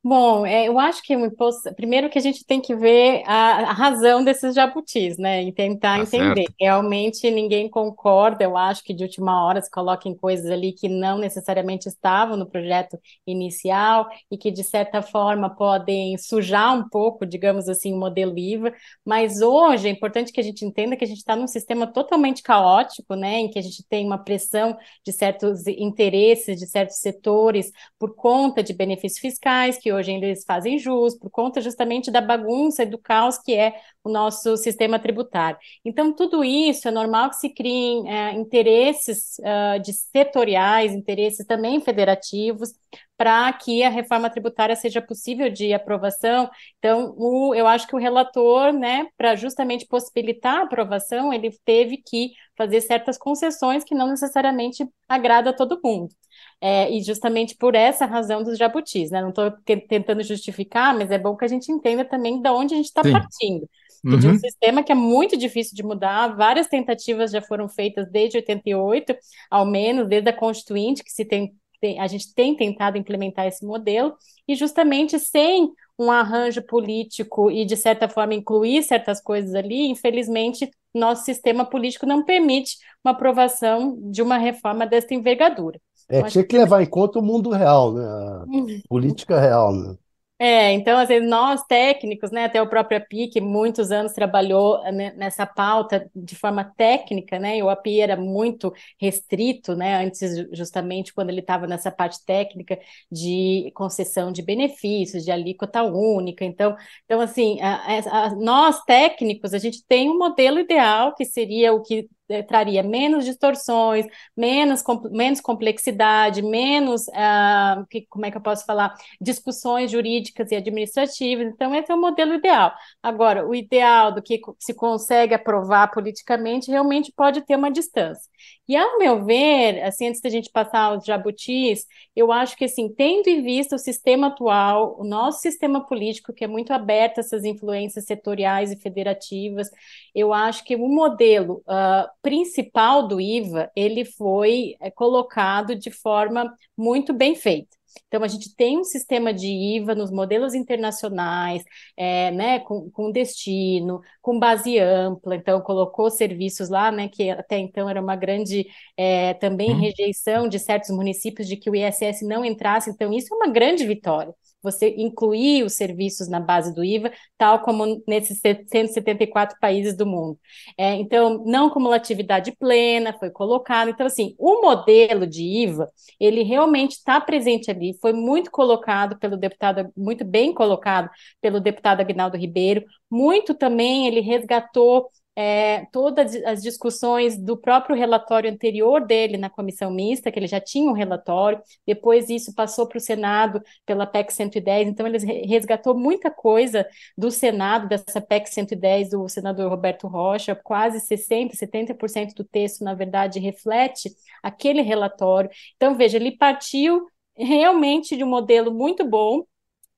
[0.09, 3.71] Bom, é, eu acho que o imposto, primeiro que a gente tem que ver a,
[3.71, 5.43] a razão desses jabutis, né?
[5.43, 6.43] E tentar tá entender.
[6.43, 6.55] Certo.
[6.61, 11.19] Realmente ninguém concorda, eu acho que de última hora se coloquem coisas ali que não
[11.19, 17.69] necessariamente estavam no projeto inicial e que, de certa forma, podem sujar um pouco, digamos
[17.69, 18.73] assim, o modelo IVA.
[19.05, 22.45] Mas hoje é importante que a gente entenda que a gente está num sistema totalmente
[22.45, 23.41] caótico, né?
[23.41, 28.63] Em que a gente tem uma pressão de certos interesses, de certos setores, por conta
[28.63, 32.87] de benefícios fiscais, que hoje ainda eles fazem jus, por conta justamente da bagunça e
[32.87, 35.59] do caos que é o nosso sistema tributário.
[35.85, 41.81] Então, tudo isso é normal que se criem é, interesses uh, de setoriais, interesses também
[41.81, 42.73] federativos,
[43.17, 46.51] para que a reforma tributária seja possível de aprovação.
[46.79, 51.99] Então, o, eu acho que o relator, né, para justamente possibilitar a aprovação, ele teve
[51.99, 56.15] que fazer certas concessões que não necessariamente agrada a todo mundo.
[56.61, 59.21] É, e justamente por essa razão dos jabutis, né?
[59.21, 59.51] Não estou
[59.89, 63.03] tentando justificar, mas é bom que a gente entenda também de onde a gente está
[63.03, 63.69] partindo.
[64.05, 64.19] Uhum.
[64.19, 68.39] De um sistema que é muito difícil de mudar, várias tentativas já foram feitas desde
[68.39, 69.17] 88,
[69.51, 73.65] ao menos, desde a Constituinte, que se tem, tem a gente tem tentado implementar esse
[73.65, 74.15] modelo,
[74.47, 80.71] e justamente sem um arranjo político e, de certa forma, incluir certas coisas ali, infelizmente,
[80.95, 85.81] nosso sistema político não permite uma aprovação de uma reforma desta envergadura.
[86.09, 88.05] É, tinha que levar em conta o mundo real, né?
[88.05, 88.45] A
[88.89, 89.97] política real, né?
[90.39, 95.11] É, então, vezes, nós técnicos, né, até o próprio API, que muitos anos trabalhou né,
[95.17, 98.71] nessa pauta de forma técnica, né, e o API era muito
[99.01, 100.21] restrito, né, antes,
[100.53, 102.79] justamente, quando ele estava nessa parte técnica
[103.11, 106.45] de concessão de benefícios, de alíquota única.
[106.45, 111.73] Então, então assim, a, a, nós técnicos, a gente tem um modelo ideal, que seria
[111.73, 112.09] o que eh,
[112.49, 118.65] traria menos distorções, menos, com, menos complexidade, menos, uh, que, como é que eu posso
[118.65, 121.47] falar, discussões jurídicas e administrativas.
[121.47, 122.73] Então, esse é o modelo ideal.
[123.03, 128.31] Agora, o ideal do que se consegue aprovar politicamente realmente pode ter uma distância.
[128.69, 132.89] E, ao meu ver, assim, antes da gente passar aos jabutis, eu acho que, assim,
[132.93, 137.21] tendo em vista o sistema atual, o nosso sistema político, que é muito aberto a
[137.21, 139.71] essas influências setoriais e federativas,
[140.15, 146.53] eu acho que o modelo uh, principal do IVA, ele foi é, colocado de forma
[146.77, 147.76] muito bem feita.
[148.07, 151.63] Então, a gente tem um sistema de IVA nos modelos internacionais,
[151.97, 157.59] é, né, com, com, destino, com base ampla, então colocou serviços lá, né, que até
[157.59, 159.81] então era uma grande é, também hum.
[159.81, 163.87] rejeição de certos municípios de que o ISS não entrasse, então isso é uma grande
[163.87, 170.07] vitória você incluir os serviços na base do IVA, tal como nesses 174 países do
[170.07, 170.39] mundo.
[170.77, 173.91] É, então, não cumulatividade plena foi colocado.
[173.91, 175.89] Então, assim, o modelo de IVA,
[176.19, 182.01] ele realmente está presente ali, foi muito colocado pelo deputado, muito bem colocado pelo deputado
[182.01, 189.37] Agnaldo Ribeiro, muito também ele resgatou é, todas as discussões do próprio relatório anterior dele
[189.37, 193.63] na comissão mista, que ele já tinha um relatório, depois isso passou para o Senado
[193.85, 199.69] pela PEC 110, então ele resgatou muita coisa do Senado, dessa PEC 110 do senador
[199.69, 204.11] Roberto Rocha, quase 60%, 70% do texto, na verdade, reflete
[204.43, 205.51] aquele relatório.
[205.77, 207.07] Então, veja, ele partiu
[207.37, 209.45] realmente de um modelo muito bom,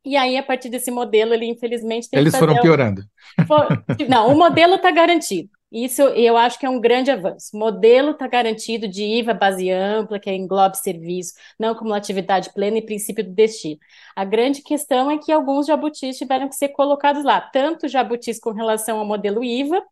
[0.08, 3.02] e aí, a partir desse modelo, ele infelizmente tem Eles que foram piorando.
[4.08, 5.50] Não, o modelo está garantido.
[5.70, 7.50] Isso eu acho que é um grande avanço.
[7.54, 12.82] O modelo está garantido de IVA base ampla, que engloba serviço, não cumulatividade plena e
[12.82, 13.78] princípio do destino.
[14.16, 18.50] A grande questão é que alguns jabutis tiveram que ser colocados lá, tanto jabutis com
[18.52, 19.82] relação ao modelo IVA,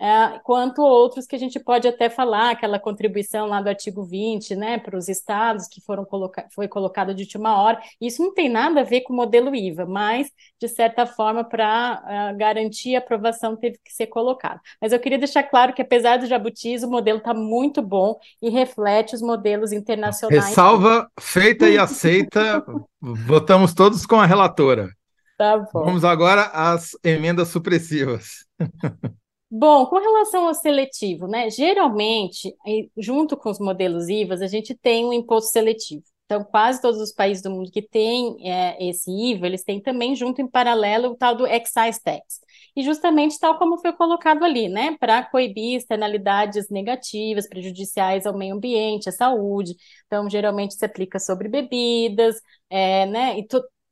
[0.00, 4.56] é, quanto outros que a gente pode até falar, aquela contribuição lá do artigo 20,
[4.56, 7.80] né, para os estados que foram coloca foi colocada de última hora.
[8.00, 10.28] Isso não tem nada a ver com o modelo IVA, mas,
[10.60, 14.60] de certa forma, para uh, garantir a aprovação, teve que ser colocado.
[14.80, 18.50] Mas eu queria deixar claro que, apesar do jabutis, o modelo está muito bom e
[18.50, 20.46] reflete os modelos internacionais.
[20.46, 22.64] Ressalva feita e aceita,
[23.00, 24.90] votamos todos com a relatora.
[25.38, 25.84] Tá bom.
[25.84, 28.44] Vamos agora às emendas supressivas.
[29.56, 31.48] Bom, com relação ao seletivo, né?
[31.48, 32.52] Geralmente,
[32.98, 36.02] junto com os modelos IVAs, a gente tem um imposto seletivo.
[36.24, 40.16] Então, quase todos os países do mundo que têm é, esse IVA, eles têm também,
[40.16, 42.40] junto em paralelo, o tal do excise tax.
[42.74, 44.96] E justamente tal como foi colocado ali, né?
[44.98, 49.76] Para coibir externalidades negativas, prejudiciais ao meio ambiente, à saúde.
[50.06, 52.34] Então, geralmente se aplica sobre bebidas,
[52.68, 53.38] é, né?
[53.38, 53.46] E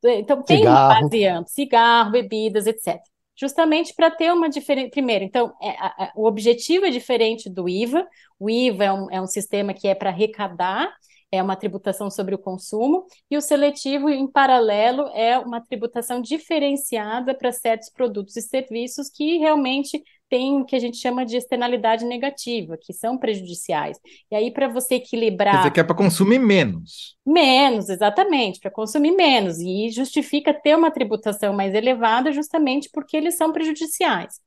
[0.05, 0.77] então, tem cigarro.
[0.77, 3.01] uma base ampla, cigarro, bebidas, etc
[3.43, 4.91] justamente para ter uma diferença.
[4.91, 8.07] Primeiro, então, é, a, o objetivo é diferente do IVA.
[8.39, 10.89] O IVA é um, é um sistema que é para arrecadar,
[11.33, 17.35] é uma tributação sobre o consumo, e o seletivo, em paralelo, é uma tributação diferenciada
[17.35, 20.01] para certos produtos e serviços que realmente
[20.33, 23.99] tem o que a gente chama de externalidade negativa, que são prejudiciais.
[24.31, 25.53] E aí, para você equilibrar.
[25.53, 27.19] Quer dizer, que é para consumir menos.
[27.25, 29.59] Menos, exatamente, para consumir menos.
[29.59, 34.41] E justifica ter uma tributação mais elevada justamente porque eles são prejudiciais.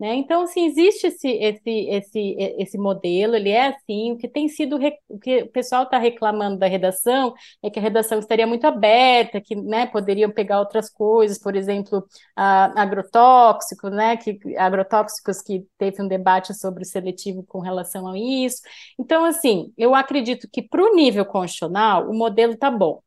[0.00, 0.14] Né?
[0.16, 4.76] Então, assim, existe esse, esse, esse, esse modelo, ele é assim, o que tem sido,
[5.08, 7.32] o que o pessoal está reclamando da redação
[7.62, 12.04] é que a redação estaria muito aberta, que né, poderiam pegar outras coisas, por exemplo,
[12.34, 18.18] a, agrotóxico, né, que, agrotóxicos que teve um debate sobre o seletivo com relação a
[18.18, 18.60] isso.
[18.98, 23.00] Então, assim, eu acredito que para o nível constitucional, o modelo está bom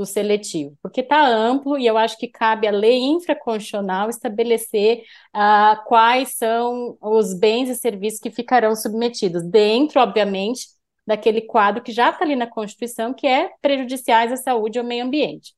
[0.00, 5.02] do seletivo, porque está amplo e eu acho que cabe à lei infraconstitucional estabelecer
[5.36, 10.68] uh, quais são os bens e serviços que ficarão submetidos, dentro, obviamente,
[11.06, 14.86] daquele quadro que já está ali na Constituição, que é prejudiciais à saúde e ao
[14.86, 15.54] meio ambiente.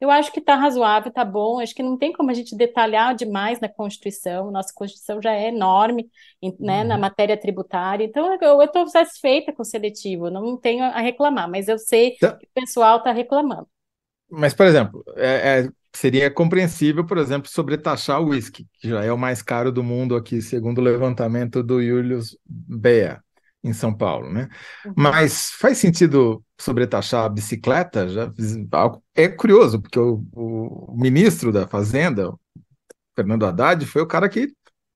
[0.00, 1.60] Eu acho que está razoável, está bom.
[1.60, 4.50] Acho que não tem como a gente detalhar demais na Constituição.
[4.50, 6.10] Nossa Constituição já é enorme
[6.60, 6.88] né, uhum.
[6.88, 8.04] na matéria tributária.
[8.04, 12.36] Então, eu estou satisfeita com o seletivo, não tenho a reclamar, mas eu sei tá.
[12.36, 13.66] que o pessoal está reclamando.
[14.36, 19.12] Mas, por exemplo, é, é, seria compreensível, por exemplo, sobretaxar o uísque, que já é
[19.12, 23.22] o mais caro do mundo aqui, segundo o levantamento do Julius Bea,
[23.62, 24.48] em São Paulo, né?
[24.84, 24.94] Uhum.
[24.96, 28.08] Mas faz sentido sobretaxar a bicicleta?
[28.08, 28.32] Já,
[29.14, 32.32] é curioso, porque o, o ministro da Fazenda,
[33.14, 34.52] Fernando Haddad, foi o cara que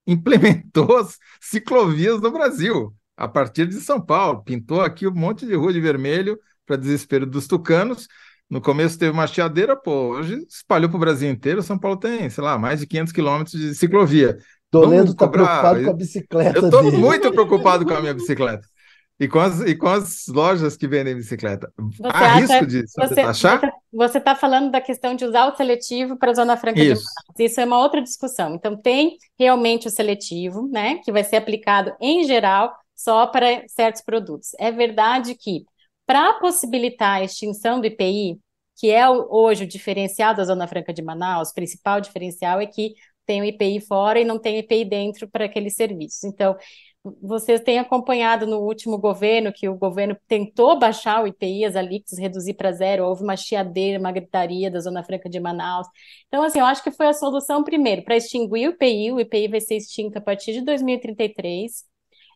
[0.06, 4.42] implementou as ciclovias no Brasil, a partir de São Paulo.
[4.42, 8.08] Pintou aqui um monte de rua de vermelho para desespero dos tucanos
[8.50, 11.62] no começo teve uma chiadeira, pô, hoje espalhou para o Brasil inteiro.
[11.62, 14.38] São Paulo tem, sei lá, mais de 500 quilômetros de ciclovia.
[14.70, 16.58] Toledo está preocupado com a bicicleta.
[16.58, 18.66] Eu estou muito preocupado com a minha bicicleta.
[19.20, 21.72] E com, as, e com as lojas que vendem bicicleta.
[21.76, 22.92] Você Há acha, risco disso?
[22.96, 23.60] Você achar?
[23.92, 27.02] Você está falando da questão de usar o seletivo para a Zona Franca Isso.
[27.02, 27.50] de Manaus.
[27.50, 28.54] Isso é uma outra discussão.
[28.54, 31.00] Então, tem realmente o seletivo, né?
[31.04, 34.50] Que vai ser aplicado em geral só para certos produtos.
[34.58, 35.64] É verdade que
[36.08, 38.40] para possibilitar a extinção do IPI,
[38.78, 42.94] que é hoje o diferencial da Zona Franca de Manaus, o principal diferencial é que
[43.26, 46.24] tem o IPI fora e não tem IPI dentro para aqueles serviços.
[46.24, 46.56] Então,
[47.20, 52.18] vocês têm acompanhado no último governo que o governo tentou baixar o IPI, as alíquotas,
[52.18, 55.86] reduzir para zero, houve uma chiadeira, uma gritaria da Zona Franca de Manaus.
[56.28, 59.48] Então, assim, eu acho que foi a solução primeiro para extinguir o IPI, o IPI
[59.48, 61.84] vai ser extinto a partir de 2033,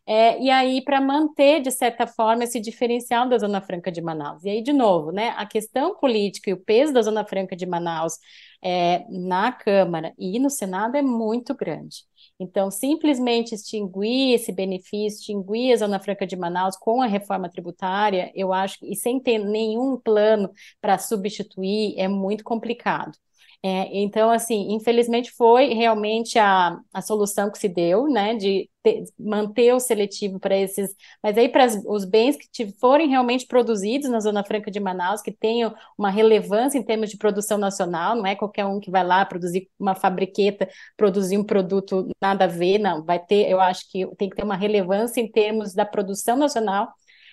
[0.05, 4.43] é, e aí, para manter, de certa forma, esse diferencial da Zona Franca de Manaus.
[4.43, 7.65] E aí, de novo, né, a questão política e o peso da Zona Franca de
[7.65, 8.17] Manaus
[8.61, 12.03] é, na Câmara e no Senado é muito grande.
[12.37, 18.29] Então, simplesmente extinguir esse benefício, extinguir a Zona Franca de Manaus com a reforma tributária,
[18.35, 20.51] eu acho, e sem ter nenhum plano
[20.81, 23.17] para substituir, é muito complicado.
[23.65, 29.05] É, então, assim, infelizmente foi realmente a, a solução que se deu, né, de ter,
[29.17, 30.93] manter o seletivo para esses,
[31.23, 35.31] mas aí para os bens que forem realmente produzidos na Zona Franca de Manaus, que
[35.31, 39.25] tenham uma relevância em termos de produção nacional, não é qualquer um que vai lá
[39.25, 44.05] produzir uma fabriqueta, produzir um produto nada a ver, não, vai ter, eu acho que
[44.17, 46.89] tem que ter uma relevância em termos da produção nacional,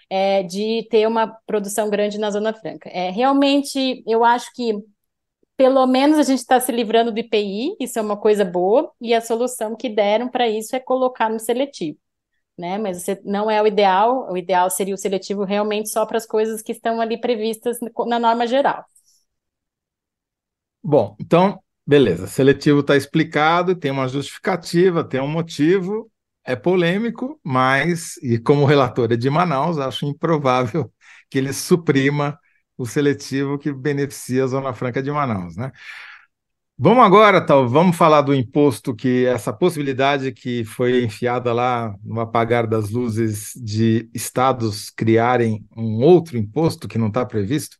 [0.08, 2.88] é, de ter uma produção grande na Zona Franca.
[2.88, 4.74] É, realmente, eu acho que
[5.60, 9.12] pelo menos a gente está se livrando do IPI, isso é uma coisa boa, e
[9.12, 11.98] a solução que deram para isso é colocar no seletivo.
[12.56, 12.78] Né?
[12.78, 16.62] Mas não é o ideal, o ideal seria o seletivo realmente só para as coisas
[16.62, 18.82] que estão ali previstas na norma geral.
[20.82, 26.10] Bom, então, beleza, seletivo está explicado, tem uma justificativa, tem um motivo,
[26.42, 30.90] é polêmico, mas, e como relator é de Manaus, acho improvável
[31.28, 32.38] que ele suprima
[32.80, 35.70] o seletivo que beneficia a Zona Franca de Manaus, né?
[36.78, 42.18] Vamos agora, tal, vamos falar do imposto que essa possibilidade que foi enfiada lá no
[42.20, 47.76] apagar das luzes de estados criarem um outro imposto que não está previsto?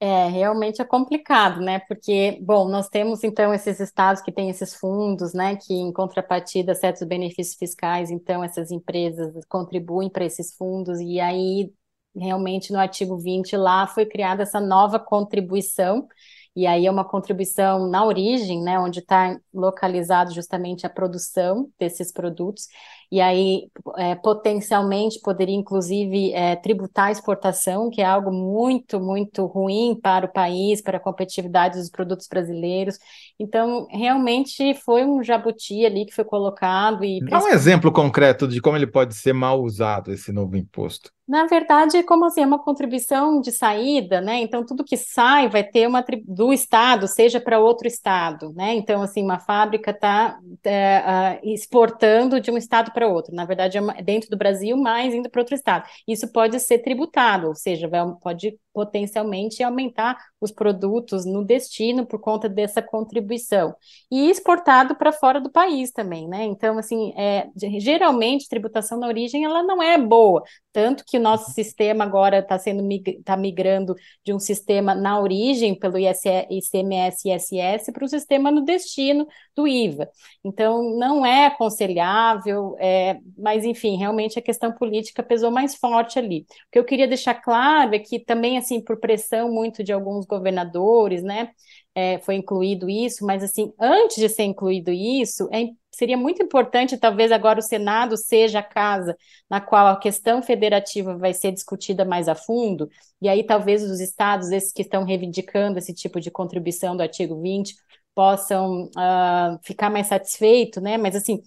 [0.00, 1.78] É, realmente é complicado, né?
[1.86, 5.54] Porque, bom, nós temos então esses estados que têm esses fundos, né?
[5.54, 11.70] Que em contrapartida certos benefícios fiscais, então essas empresas contribuem para esses fundos, e aí
[12.16, 16.08] realmente no artigo 20 lá foi criada essa nova contribuição
[16.54, 22.12] e aí é uma contribuição na origem, né, onde está localizado justamente a produção desses
[22.12, 22.66] produtos,
[23.10, 29.46] e aí é, potencialmente poderia inclusive é, tributar a exportação, que é algo muito, muito
[29.46, 32.98] ruim para o país, para a competitividade dos produtos brasileiros.
[33.38, 37.20] Então, realmente foi um jabuti ali que foi colocado e...
[37.20, 41.10] Dá um exemplo concreto de como ele pode ser mal usado, esse novo imposto.
[41.30, 44.40] Na verdade, como assim, é uma contribuição de saída, né?
[44.40, 48.74] Então, tudo que sai vai ter uma do Estado, seja para outro Estado, né?
[48.74, 53.32] Então, assim, uma fábrica está é, exportando de um Estado para outro.
[53.32, 55.88] Na verdade, é uma, dentro do Brasil, mas indo para outro Estado.
[56.04, 62.18] Isso pode ser tributado, ou seja, vai, pode potencialmente aumentar os produtos no destino por
[62.20, 63.74] conta dessa contribuição.
[64.10, 66.44] E exportado para fora do país também, né?
[66.44, 72.04] Então, assim, é, geralmente, tributação na origem, ela não é boa, tanto que nosso sistema
[72.04, 72.82] agora está sendo
[73.24, 73.94] tá migrando
[74.24, 79.66] de um sistema na origem, pelo ICMS e ISS, para o sistema no destino do
[79.68, 80.08] IVA.
[80.44, 86.40] Então, não é aconselhável, é, mas, enfim, realmente a questão política pesou mais forte ali.
[86.40, 90.26] O que eu queria deixar claro é que também, assim, por pressão muito de alguns
[90.26, 91.50] governadores, né,
[91.94, 96.98] é, foi incluído isso, mas, assim, antes de ser incluído isso, é seria muito importante,
[96.98, 99.16] talvez agora o Senado seja a casa
[99.48, 102.88] na qual a questão federativa vai ser discutida mais a fundo,
[103.20, 107.40] e aí talvez os estados, esses que estão reivindicando esse tipo de contribuição do artigo
[107.40, 107.74] 20,
[108.14, 110.96] possam uh, ficar mais satisfeitos, né?
[110.98, 111.40] Mas assim,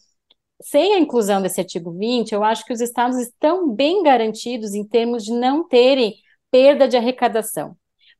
[0.62, 4.88] sem a inclusão desse artigo 20, eu acho que os estados estão bem garantidos em
[4.88, 6.16] termos de não terem
[6.52, 7.76] perda de arrecadação.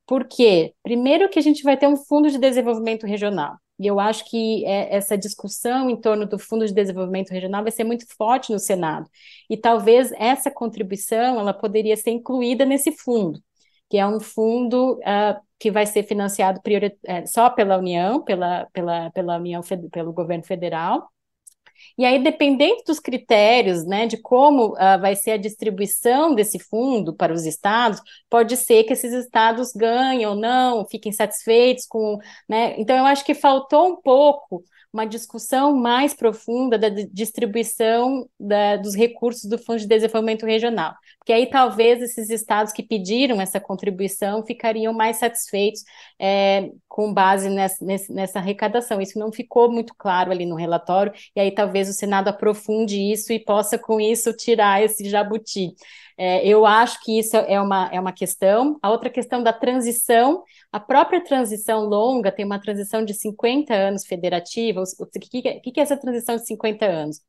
[0.06, 0.74] Por quê?
[0.82, 3.56] Primeiro que a gente vai ter um fundo de desenvolvimento regional.
[3.78, 7.72] E eu acho que é, essa discussão em torno do Fundo de Desenvolvimento Regional vai
[7.72, 9.08] ser muito forte no Senado.
[9.50, 13.40] E talvez essa contribuição ela poderia ser incluída nesse fundo,
[13.90, 18.66] que é um fundo uh, que vai ser financiado priori- é, só pela União, pela,
[18.72, 19.60] pela, pela União,
[19.90, 21.08] pelo governo federal,
[21.96, 27.14] e aí, dependendo dos critérios, né, de como uh, vai ser a distribuição desse fundo
[27.14, 32.18] para os estados, pode ser que esses estados ganhem ou não, fiquem satisfeitos com,
[32.48, 32.74] né?
[32.78, 34.64] Então, eu acho que faltou um pouco
[34.94, 40.94] uma discussão mais profunda da distribuição da, dos recursos do Fundo de Desenvolvimento Regional.
[41.18, 45.82] Porque aí talvez esses estados que pediram essa contribuição ficariam mais satisfeitos
[46.16, 49.00] é, com base nessa, nessa arrecadação.
[49.00, 53.32] Isso não ficou muito claro ali no relatório, e aí talvez o Senado aprofunde isso
[53.32, 55.74] e possa, com isso, tirar esse jabuti.
[56.16, 58.78] É, eu acho que isso é uma, é uma questão.
[58.80, 64.06] A outra questão da transição, a própria transição longa tem uma transição de 50 anos
[64.06, 64.80] federativa.
[64.98, 67.20] O que, que, é essa transição de 50 anos?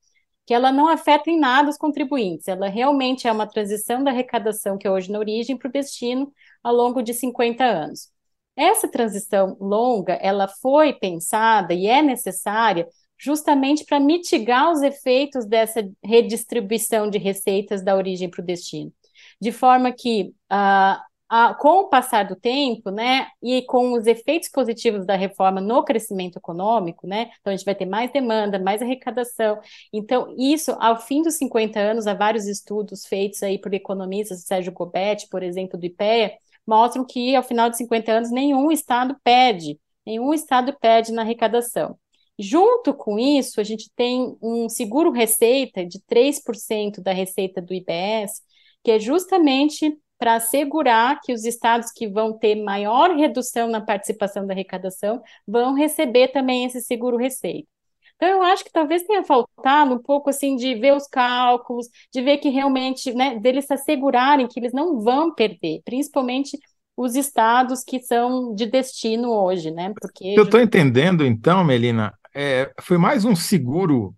[0.45, 4.78] Que ela não afeta em nada os contribuintes, ela realmente é uma transição da arrecadação
[4.78, 6.32] que é hoje na origem para o destino
[6.64, 8.12] ao longo de 50 anos.
[8.56, 12.88] Essa transição longa, ela foi pensada e é necessária
[13.18, 18.91] justamente para mitigar os efeitos dessa redistribuição de receitas da origem para o destino.
[19.39, 21.01] De forma que, uh,
[21.59, 26.38] com o passar do tempo, né, e com os efeitos positivos da reforma no crescimento
[26.38, 29.59] econômico, né, então a gente vai ter mais demanda, mais arrecadação.
[29.91, 34.71] Então, isso, ao fim dos 50 anos, há vários estudos feitos aí por economistas, Sérgio
[34.71, 39.80] Gobetti, por exemplo, do IPEA, mostram que, ao final de 50 anos, nenhum estado perde,
[40.05, 41.97] nenhum estado perde na arrecadação.
[42.38, 48.41] Junto com isso, a gente tem um seguro-receita de 3% da receita do IBS,
[48.84, 54.45] que é justamente para assegurar que os estados que vão ter maior redução na participação
[54.45, 57.68] da arrecadação vão receber também esse seguro-receita.
[58.16, 62.22] Então, eu acho que talvez tenha faltado um pouco assim de ver os cálculos, de
[62.22, 66.57] ver que realmente, né, deles se assegurarem que eles não vão perder, principalmente
[66.95, 69.93] os estados que são de destino hoje, né?
[69.99, 74.16] Porque eu estou entendendo, então, Melina, é, foi mais um seguro,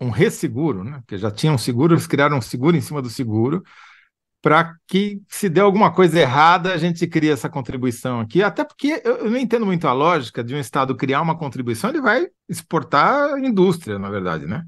[0.00, 0.98] um resseguro, né?
[1.00, 3.62] Porque já tinha um seguro, eles criaram um seguro em cima do seguro,
[4.42, 8.42] para que se der alguma coisa errada, a gente cria essa contribuição aqui.
[8.42, 11.90] Até porque eu, eu não entendo muito a lógica de um Estado criar uma contribuição,
[11.90, 14.62] ele vai exportar indústria, na verdade, né?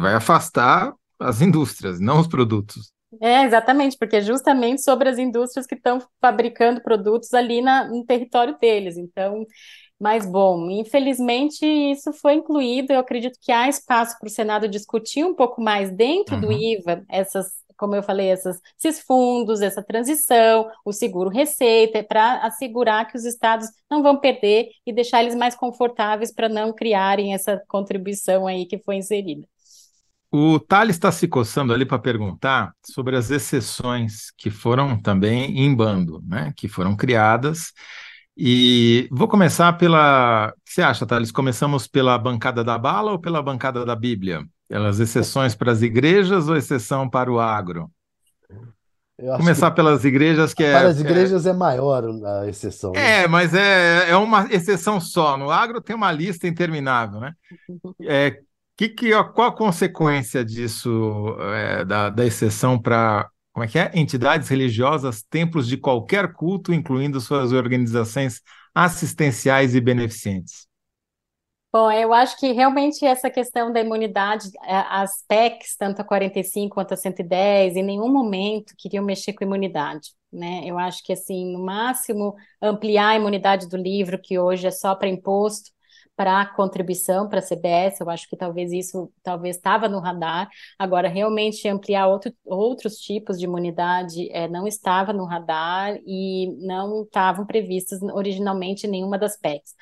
[0.00, 2.92] vai afastar as indústrias, não os produtos.
[3.20, 8.04] É, exatamente, porque é justamente sobre as indústrias que estão fabricando produtos ali na, no
[8.04, 8.96] território deles.
[8.96, 9.46] Então,
[10.00, 12.92] mas bom, infelizmente isso foi incluído.
[12.92, 16.40] Eu acredito que há espaço para o Senado discutir um pouco mais dentro uhum.
[16.40, 23.06] do IVA essas como eu falei, essas, esses fundos, essa transição, o seguro-receita, para assegurar
[23.06, 27.62] que os estados não vão perder e deixar eles mais confortáveis para não criarem essa
[27.68, 29.46] contribuição aí que foi inserida.
[30.36, 35.72] O Thales está se coçando ali para perguntar sobre as exceções que foram também em
[35.72, 36.52] bando, né?
[36.56, 37.72] que foram criadas.
[38.36, 40.48] E vou começar pela.
[40.48, 41.30] O que você acha, Thales?
[41.30, 44.44] Começamos pela bancada da bala ou pela bancada da Bíblia?
[44.68, 47.90] Pelas exceções para as igrejas ou exceção para o agro?
[49.36, 50.72] Começar pelas igrejas que é.
[50.72, 52.90] Para as igrejas é, é maior a exceção.
[52.92, 53.22] Né?
[53.22, 55.36] É, mas é, é uma exceção só.
[55.36, 57.32] No agro tem uma lista interminável, né?
[58.02, 58.36] É,
[58.76, 63.92] que, que, qual a consequência disso, é, da, da exceção para como é que é?
[63.94, 68.42] Entidades religiosas, templos de qualquer culto, incluindo suas organizações
[68.74, 70.66] assistenciais e beneficentes?
[71.72, 76.74] Bom, eu acho que realmente essa questão da imunidade, é, as PECs, tanto a 45
[76.74, 80.62] quanto a 110, em nenhum momento queriam mexer com imunidade, né?
[80.64, 84.94] Eu acho que, assim, no máximo, ampliar a imunidade do livro, que hoje é só
[84.96, 85.70] para imposto,
[86.16, 90.48] para contribuição para a CBS, eu acho que talvez isso talvez estava no radar.
[90.78, 97.02] Agora, realmente ampliar outro, outros tipos de imunidade é, não estava no radar e não
[97.02, 99.74] estavam previstas originalmente nenhuma das PECs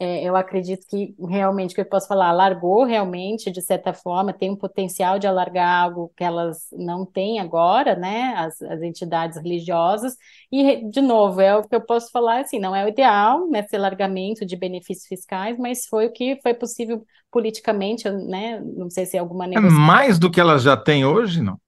[0.00, 4.50] é, eu acredito que realmente, que eu posso falar, alargou realmente, de certa forma, tem
[4.50, 10.14] um potencial de alargar algo que elas não têm agora, né, as, as entidades religiosas,
[10.50, 13.76] e, de novo, é o que eu posso falar, assim, não é o ideal, nesse
[13.76, 19.18] alargamento de benefícios fiscais, mas foi o que foi possível politicamente, né, não sei se
[19.18, 19.82] é alguma negociação.
[19.82, 21.58] É mais do que elas já têm hoje, não?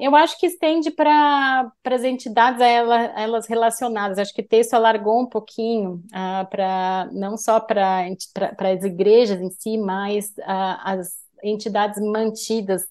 [0.00, 4.18] Eu acho que estende para as entidades a ela, elas relacionadas.
[4.18, 9.50] Acho que o texto alargou um pouquinho ah, para não só para as igrejas em
[9.50, 11.10] si, mas ah, as
[11.42, 12.82] entidades mantidas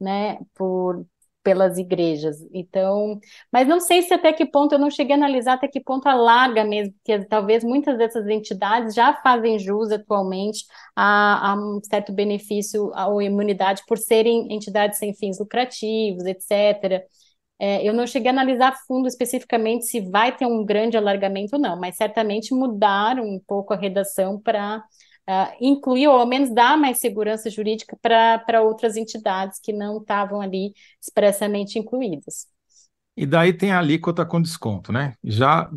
[0.00, 1.04] né, por,
[1.48, 2.36] pelas igrejas.
[2.52, 3.18] Então,
[3.50, 6.06] mas não sei se até que ponto, eu não cheguei a analisar até que ponto
[6.06, 12.12] alarga mesmo, porque talvez muitas dessas entidades já fazem jus atualmente a, a um certo
[12.12, 17.02] benefício ou imunidade por serem entidades sem fins lucrativos, etc.
[17.58, 21.56] É, eu não cheguei a analisar a fundo especificamente se vai ter um grande alargamento
[21.56, 24.84] ou não, mas certamente mudaram um pouco a redação para
[25.28, 30.40] uh, incluir, ou ao menos dar mais segurança jurídica para outras entidades que não estavam
[30.40, 32.46] ali expressamente incluídas.
[33.16, 35.14] E daí tem a alíquota com desconto, né?
[35.22, 35.68] Já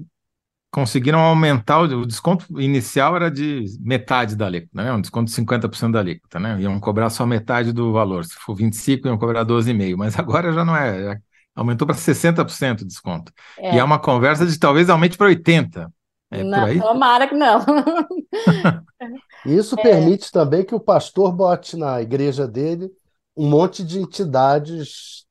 [0.71, 4.93] conseguiram aumentar, o desconto inicial era de metade da alíquota, né?
[4.93, 6.61] Um desconto de 50% da alíquota, né?
[6.61, 8.23] Iam cobrar só metade do valor.
[8.23, 11.19] Se for 25, iam cobrar 12,5, mas agora já não é,
[11.53, 13.33] aumentou para 60% de desconto.
[13.57, 13.75] É.
[13.75, 15.91] E é uma conversa de talvez aumente para 80.
[16.33, 17.59] É não, tomara que não.
[19.45, 19.83] Isso é.
[19.83, 22.91] permite também que o pastor bote na igreja dele
[23.35, 25.25] um monte de entidades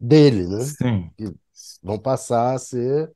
[0.00, 0.60] dele, né?
[0.60, 1.10] Sim.
[1.16, 1.32] Que
[1.82, 3.12] vão passar a ser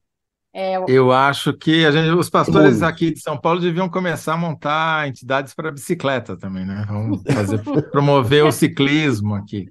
[0.59, 0.87] é, eu...
[0.89, 1.13] eu...
[1.13, 5.53] acho que a gente, os pastores aqui de São Paulo deviam começar a montar entidades
[5.53, 6.83] para bicicleta também, né?
[6.89, 9.69] Vamos fazer, promover o ciclismo aqui.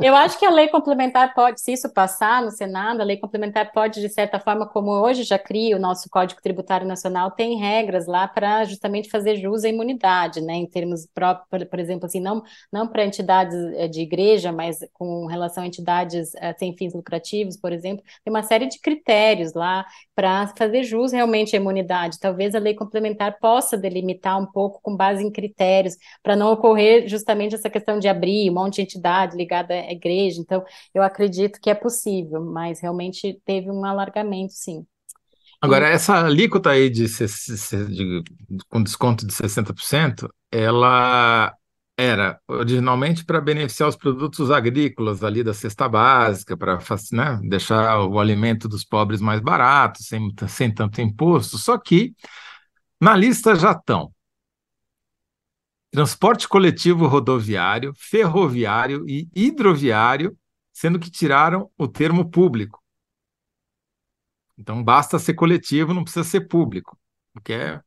[0.00, 3.70] Eu acho que a lei complementar pode, se isso passar no Senado, a lei complementar
[3.70, 8.08] pode, de certa forma, como hoje já cria o nosso Código Tributário Nacional, tem regras
[8.08, 10.54] lá para justamente fazer jus à imunidade, né?
[10.54, 15.26] Em termos próprios, por exemplo, assim, não, não para entidades eh, de igreja, mas com
[15.26, 19.86] relação a entidades uh, sem fins lucrativos, por exemplo, tem uma série de critérios lá
[20.16, 22.18] para fazer jus realmente à imunidade.
[22.18, 27.06] Talvez a lei complementar possa delimitar um pouco com base em critérios, para não ocorrer
[27.06, 30.40] justamente essa questão de abrir um monte de entidade ligada à igreja.
[30.40, 30.64] Então,
[30.94, 34.86] eu acredito que é possível, mas realmente teve um alargamento, sim.
[35.60, 38.24] Agora, essa alíquota aí de, de,
[38.68, 41.54] com desconto de 60%, ela
[41.96, 46.78] era originalmente para beneficiar os produtos agrícolas ali da cesta básica, para
[47.12, 51.56] né, deixar o alimento dos pobres mais barato, sem, sem tanto imposto.
[51.56, 52.14] Só que
[53.00, 54.12] na lista já estão
[55.90, 60.36] transporte coletivo rodoviário, ferroviário e hidroviário,
[60.72, 62.82] sendo que tiraram o termo público.
[64.58, 66.98] Então basta ser coletivo, não precisa ser público,
[67.34, 67.80] o que é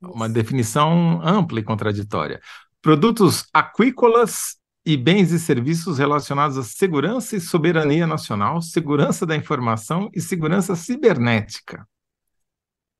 [0.00, 2.40] uma definição ampla e contraditória
[2.82, 10.10] produtos aquícolas e bens e serviços relacionados à segurança e soberania nacional, segurança da informação
[10.14, 11.86] e segurança cibernética.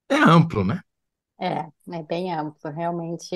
[0.09, 0.81] É amplo, né?
[1.41, 3.35] É, É bem amplo, realmente.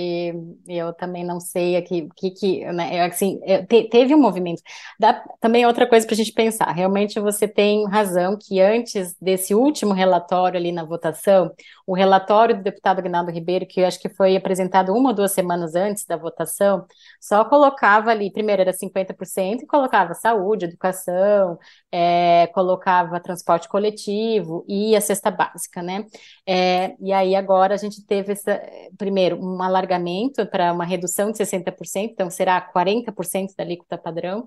[0.68, 4.62] Eu também não sei aqui que, que né, assim, te, teve um movimento.
[4.98, 6.70] Dá, também outra coisa para a gente pensar.
[6.70, 11.52] Realmente você tem razão que antes desse último relatório ali na votação,
[11.86, 15.32] o relatório do deputado Aguinaldo Ribeiro, que eu acho que foi apresentado uma ou duas
[15.32, 16.86] semanas antes da votação,
[17.20, 21.58] só colocava ali, primeiro era 50% e colocava saúde, educação,
[21.90, 26.06] é, colocava transporte coletivo e a cesta básica, né?
[26.46, 28.62] É, e aí agora a gente teve essa,
[28.98, 34.46] primeiro, um alargamento para uma redução de 60%, então será 40% da alíquota padrão.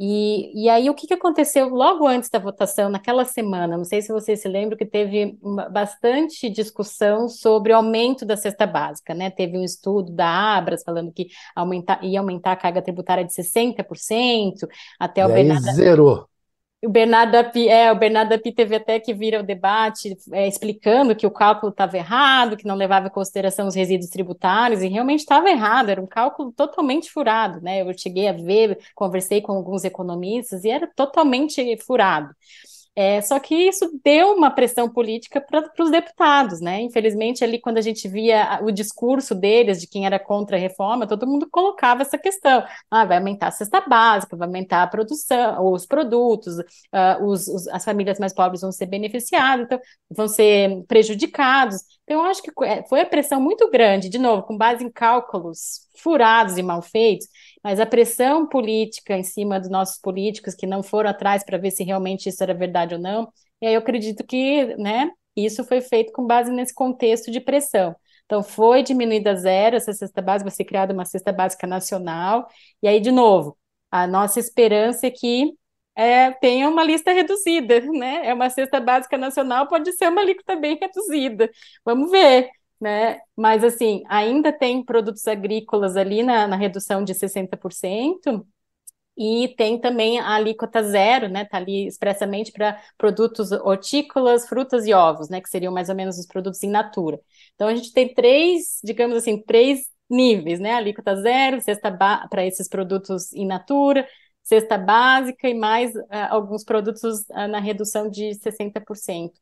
[0.00, 3.76] E, e aí, o que, que aconteceu logo antes da votação, naquela semana?
[3.76, 8.36] Não sei se vocês se lembram que teve uma, bastante discussão sobre o aumento da
[8.36, 9.30] cesta básica, né?
[9.30, 14.66] Teve um estudo da Abras falando que aumentar, ia aumentar a carga tributária de 60%,
[14.98, 15.76] até e o Bernardo...
[15.76, 16.33] zerou.
[16.84, 21.16] O Bernardo Api, é, o Bernardo Api teve até que vir ao debate é, explicando
[21.16, 25.20] que o cálculo estava errado, que não levava em consideração os resíduos tributários, e realmente
[25.20, 27.82] estava errado, era um cálculo totalmente furado, né?
[27.82, 32.34] Eu cheguei a ver, conversei com alguns economistas e era totalmente furado.
[32.96, 36.80] É, só que isso deu uma pressão política para os deputados, né?
[36.80, 41.04] Infelizmente, ali, quando a gente via o discurso deles, de quem era contra a reforma,
[41.06, 45.72] todo mundo colocava essa questão: ah, vai aumentar a cesta básica, vai aumentar a produção,
[45.72, 49.80] os produtos, uh, os, os, as famílias mais pobres vão ser beneficiadas, então,
[50.10, 51.82] vão ser prejudicados.
[52.04, 55.88] Então, acho que é, foi a pressão muito grande, de novo, com base em cálculos
[55.98, 57.26] furados e mal feitos,
[57.62, 61.70] mas a pressão política em cima dos nossos políticos que não foram atrás para ver
[61.70, 65.80] se realmente isso era verdade ou não, e aí eu acredito que, né, isso foi
[65.80, 67.96] feito com base nesse contexto de pressão.
[68.26, 72.46] Então, foi diminuída a zero essa cesta básica, vai ser criada uma cesta básica nacional,
[72.82, 73.56] e aí, de novo,
[73.90, 75.52] a nossa esperança é que
[75.96, 78.26] é, tenha uma lista reduzida, né?
[78.26, 81.50] É uma cesta básica nacional, pode ser uma alíquota bem reduzida.
[81.84, 83.20] Vamos ver né?
[83.36, 88.46] Mas assim, ainda tem produtos agrícolas ali na, na redução de 60%.
[89.16, 91.44] E tem também a alíquota zero, né?
[91.44, 95.40] Tá ali expressamente para produtos hortícolas, frutas e ovos, né?
[95.40, 97.20] Que seriam mais ou menos os produtos in natura.
[97.54, 100.72] Então a gente tem três, digamos assim, três níveis, né?
[100.74, 104.06] Alíquota zero, cesta para esses produtos in natura,
[104.44, 109.32] cesta básica e mais uh, alguns produtos uh, na redução de 60%.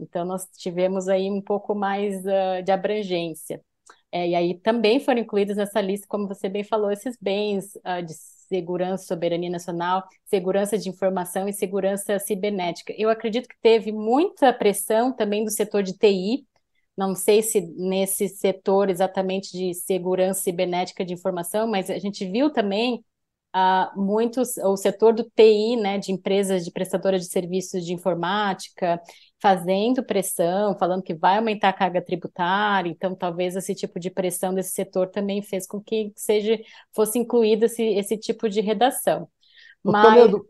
[0.00, 3.60] Então, nós tivemos aí um pouco mais uh, de abrangência.
[4.10, 7.72] É, e aí também foram incluídos nessa lista, como você bem falou, esses bens
[8.06, 8.14] de
[8.48, 12.94] segurança, soberania nacional, segurança de informação e segurança cibernética.
[12.96, 16.46] Eu acredito que teve muita pressão também do setor de TI,
[16.96, 22.50] não sei se nesse setor exatamente de segurança cibernética de informação, mas a gente viu
[22.50, 23.04] também
[23.56, 29.00] uh, muitos, o setor do TI, né, de empresas de prestadoras de serviços de informática,
[29.40, 34.54] fazendo pressão, falando que vai aumentar a carga tributária, então talvez esse tipo de pressão
[34.54, 36.58] desse setor também fez com que seja
[36.94, 39.28] fosse incluído esse, esse tipo de redação.
[39.82, 40.04] Mas...
[40.04, 40.46] Toledo,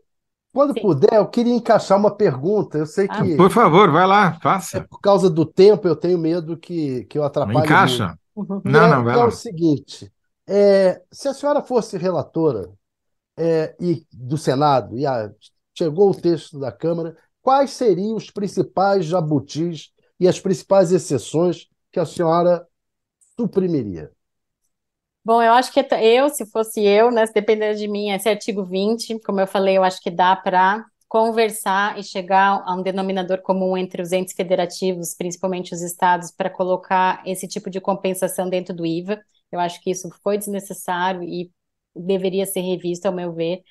[0.53, 0.81] quando Sim.
[0.81, 2.79] puder, eu queria encaixar uma pergunta.
[2.79, 3.35] Eu sei ah, que.
[3.35, 4.79] Por favor, vai lá, faça.
[4.79, 7.59] É por causa do tempo, eu tenho medo que, que eu atrapalhe.
[7.59, 8.17] Encaixa.
[8.35, 8.61] Muito.
[8.65, 9.25] Não, é, não, vai é lá.
[9.27, 10.11] o seguinte:
[10.47, 12.71] é, se a senhora fosse relatora
[13.37, 15.31] é, e do Senado, e a,
[15.77, 21.99] chegou o texto da Câmara, quais seriam os principais jabutis e as principais exceções que
[21.99, 22.67] a senhora
[23.39, 24.11] suprimiria?
[25.23, 28.63] Bom, eu acho que eu, se fosse eu, né, se depender de mim, esse artigo
[28.63, 33.41] 20, como eu falei, eu acho que dá para conversar e chegar a um denominador
[33.41, 38.73] comum entre os entes federativos, principalmente os estados, para colocar esse tipo de compensação dentro
[38.73, 39.21] do IVA.
[39.51, 41.51] Eu acho que isso foi desnecessário e
[41.99, 43.61] deveria ser revisto, ao meu ver.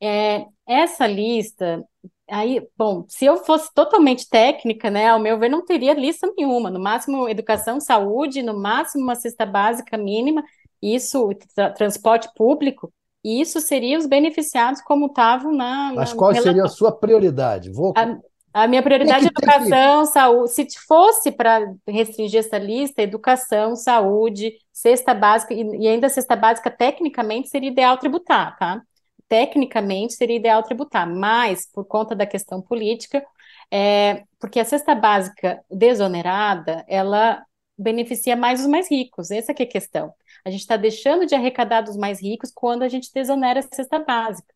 [0.00, 1.82] É, essa lista,
[2.30, 6.70] aí, bom, se eu fosse totalmente técnica, né, ao meu ver, não teria lista nenhuma,
[6.70, 10.42] no máximo educação, saúde, no máximo uma cesta básica mínima,
[10.82, 12.92] isso, tra transporte público,
[13.24, 15.92] e isso seria os beneficiados como estavam na.
[15.94, 17.70] Mas qual seria a sua prioridade?
[17.70, 17.92] Vou...
[17.96, 18.16] A,
[18.62, 20.12] a minha prioridade é educação, que...
[20.12, 20.50] saúde.
[20.50, 26.70] Se fosse para restringir essa lista, educação, saúde, cesta básica, e, e ainda cesta básica,
[26.70, 28.82] tecnicamente, seria ideal tributar, tá?
[29.28, 33.24] tecnicamente seria ideal tributar, mas por conta da questão política,
[33.70, 37.44] é, porque a cesta básica desonerada, ela
[37.76, 40.14] beneficia mais os mais ricos, essa é a questão.
[40.44, 43.98] A gente está deixando de arrecadar dos mais ricos quando a gente desonera a cesta
[43.98, 44.54] básica,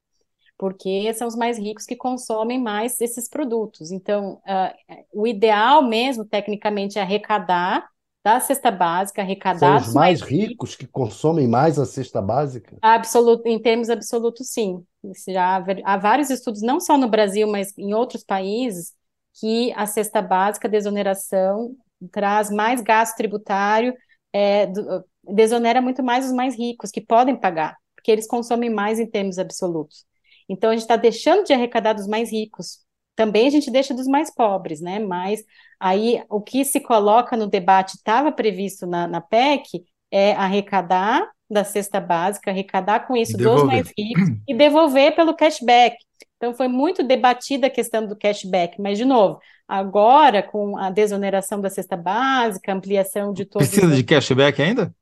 [0.61, 3.91] porque são os mais ricos que consomem mais esses produtos.
[3.91, 7.89] Então, uh, o ideal mesmo, tecnicamente, é arrecadar
[8.23, 9.85] da cesta básica arrecadados.
[9.85, 12.77] São os mais, mais ricos que consomem mais a cesta básica?
[12.83, 14.85] Absoluto, em termos absolutos, sim.
[15.27, 18.93] Já há vários estudos, não só no Brasil, mas em outros países,
[19.41, 21.75] que a cesta básica, desoneração,
[22.13, 23.95] traz mais gasto tributário
[24.31, 29.01] é, do, desonera muito mais os mais ricos, que podem pagar, porque eles consomem mais
[29.01, 30.05] em termos absolutos.
[30.51, 32.81] Então, a gente está deixando de arrecadar dos mais ricos.
[33.15, 34.99] Também a gente deixa dos mais pobres, né?
[34.99, 35.45] Mas
[35.79, 41.63] aí o que se coloca no debate, estava previsto na, na PEC, é arrecadar da
[41.63, 45.97] cesta básica, arrecadar com isso dos mais ricos e devolver pelo cashback.
[46.37, 49.39] Então, foi muito debatida a questão do cashback, mas, de novo,
[49.69, 53.69] agora, com a desoneração da cesta básica, ampliação de todos.
[53.69, 54.93] Precisa de cashback ainda?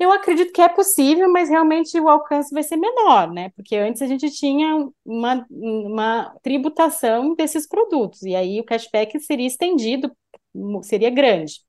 [0.00, 3.50] Eu acredito que é possível, mas realmente o alcance vai ser menor, né?
[3.50, 9.46] Porque antes a gente tinha uma, uma tributação desses produtos, e aí o cashback seria
[9.46, 10.10] estendido,
[10.82, 11.60] seria grande.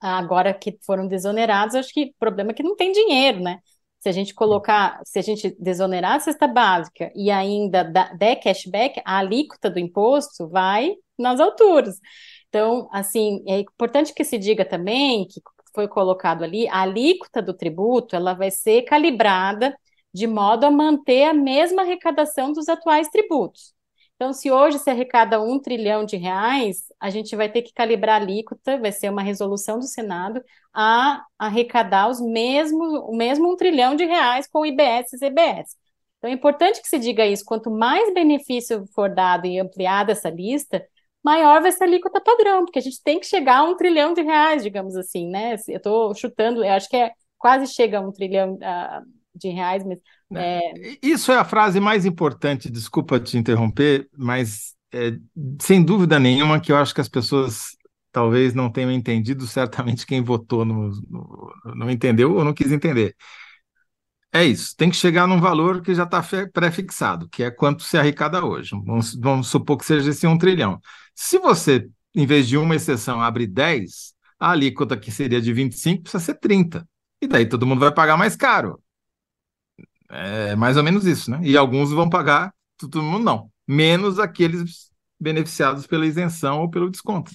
[0.00, 3.60] Agora que foram desonerados, acho que o problema é que não tem dinheiro, né?
[4.00, 9.00] Se a gente colocar, se a gente desonerar a cesta básica e ainda der cashback,
[9.04, 12.00] a alíquota do imposto vai nas alturas.
[12.48, 15.40] Então, assim, é importante que se diga também que
[15.74, 19.76] foi colocado ali, a alíquota do tributo, ela vai ser calibrada
[20.12, 23.74] de modo a manter a mesma arrecadação dos atuais tributos.
[24.20, 28.20] Então, se hoje se arrecada um trilhão de reais, a gente vai ter que calibrar
[28.20, 30.42] a alíquota, vai ser uma resolução do Senado,
[30.74, 35.74] a arrecadar os mesmos, o mesmo um trilhão de reais com IBS e CBS.
[36.18, 40.28] Então, é importante que se diga isso, quanto mais benefício for dado e ampliada essa
[40.28, 40.86] lista,
[41.22, 44.14] maior vai ser a alíquota padrão, porque a gente tem que chegar a um trilhão
[44.14, 45.56] de reais, digamos assim, né?
[45.68, 49.04] Eu estou chutando, eu acho que é, quase chega a um trilhão uh,
[49.34, 49.98] de reais, mas
[50.30, 50.60] né?
[50.60, 50.98] É...
[51.02, 55.12] Isso é a frase mais importante, desculpa te interromper, mas é,
[55.60, 57.76] sem dúvida nenhuma que eu acho que as pessoas
[58.12, 63.16] talvez não tenham entendido certamente quem votou no, no, não entendeu ou não quis entender.
[64.32, 67.98] É isso, tem que chegar num valor que já está pré-fixado, que é quanto se
[67.98, 68.70] arrecada hoje.
[68.84, 70.80] Vamos, vamos, supor que seja esse um trilhão.
[71.22, 76.04] Se você, em vez de uma exceção, abre 10, a alíquota que seria de 25
[76.04, 76.88] precisa ser 30.
[77.20, 78.82] E daí todo mundo vai pagar mais caro.
[80.08, 81.38] É mais ou menos isso, né?
[81.42, 83.52] E alguns vão pagar, todo mundo não.
[83.68, 84.90] Menos aqueles
[85.20, 87.30] beneficiados pela isenção ou pelo desconto.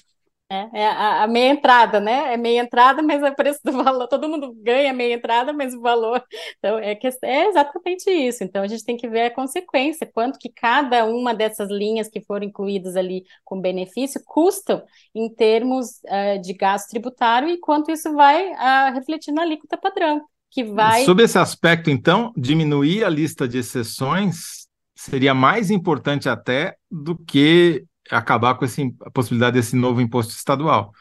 [0.48, 2.34] É, é a, a, meia entrada, né?
[2.34, 4.08] É meia entrada, mas é o preço do valor.
[4.08, 6.24] Todo mundo ganha meia entrada, mas o valor.
[6.60, 8.44] Então, é, que, é exatamente isso.
[8.44, 12.22] Então, a gente tem que ver a consequência, quanto que cada uma dessas linhas que
[12.22, 14.84] foram incluídas ali com benefício custam
[15.16, 20.22] em termos uh, de gasto tributário e quanto isso vai uh, refletir na alíquota padrão
[20.52, 21.04] que vai.
[21.06, 27.84] Sob esse aspecto, então, diminuir a lista de exceções seria mais importante até do que
[28.12, 30.92] acabar com esse, a possibilidade desse novo imposto estadual,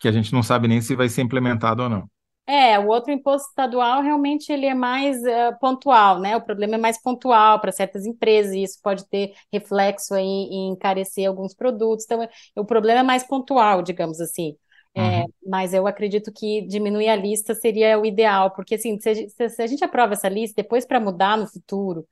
[0.00, 2.10] que a gente não sabe nem se vai ser implementado ou não.
[2.48, 6.36] É, o outro imposto estadual realmente ele é mais uh, pontual, né?
[6.36, 10.68] O problema é mais pontual para certas empresas, e isso pode ter reflexo em, em
[10.70, 12.04] encarecer alguns produtos.
[12.04, 14.56] Então, o problema é mais pontual, digamos assim.
[14.94, 15.26] É, uhum.
[15.46, 19.62] Mas eu acredito que diminuir a lista seria o ideal, porque assim, se, se, se
[19.62, 22.06] a gente aprova essa lista, depois para mudar no futuro,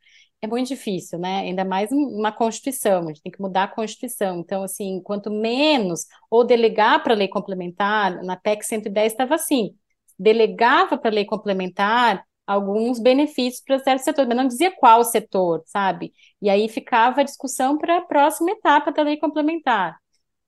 [0.45, 1.41] é muito difícil, né?
[1.41, 4.41] Ainda mais uma Constituição, a gente tem que mudar a Constituição.
[4.41, 9.75] Então, assim, quanto menos, ou delegar para a lei complementar, na PEC 110 estava assim,
[10.19, 15.63] delegava para a lei complementar alguns benefícios para certo setor, mas não dizia qual setor,
[15.67, 16.13] sabe?
[16.43, 19.99] E aí ficava a discussão para a próxima etapa da lei complementar.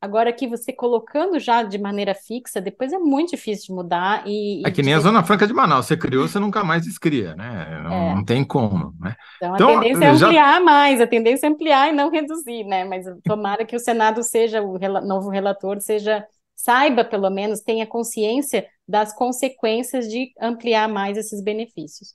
[0.07, 4.23] Agora que você colocando já de maneira fixa, depois é muito difícil de mudar.
[4.25, 7.35] E, é que nem a Zona Franca de Manaus, você criou, você nunca mais descria,
[7.35, 7.81] né?
[7.83, 8.15] Não, é.
[8.15, 9.17] não tem como, né?
[9.37, 10.61] Então, a então, tendência é ampliar já...
[10.61, 12.85] mais, a tendência é ampliar e não reduzir, né?
[12.85, 18.65] Mas tomara que o Senado seja, o novo relator seja, saiba pelo menos, tenha consciência
[18.87, 22.15] das consequências de ampliar mais esses benefícios.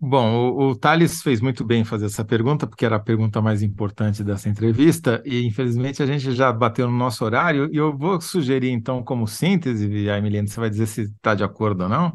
[0.00, 3.62] Bom, o, o Thales fez muito bem fazer essa pergunta, porque era a pergunta mais
[3.62, 8.20] importante dessa entrevista, e infelizmente a gente já bateu no nosso horário, e eu vou
[8.20, 11.88] sugerir, então, como síntese, e a Emiliane, você vai dizer se está de acordo ou
[11.88, 12.12] não,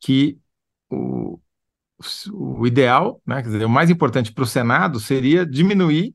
[0.00, 0.36] que
[0.90, 1.40] o,
[2.30, 6.14] o ideal, né, quer dizer, o mais importante para o Senado seria diminuir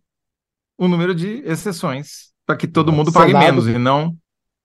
[0.77, 4.15] o número de exceções, para que todo mundo pague menos, e não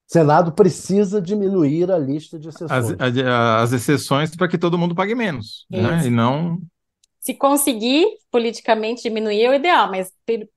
[0.06, 2.94] Senado precisa diminuir a lista de exceções.
[2.98, 6.06] As, as exceções para que todo mundo pague menos, né?
[6.06, 6.58] E não.
[7.20, 10.12] Se conseguir politicamente diminuir é o ideal, mas,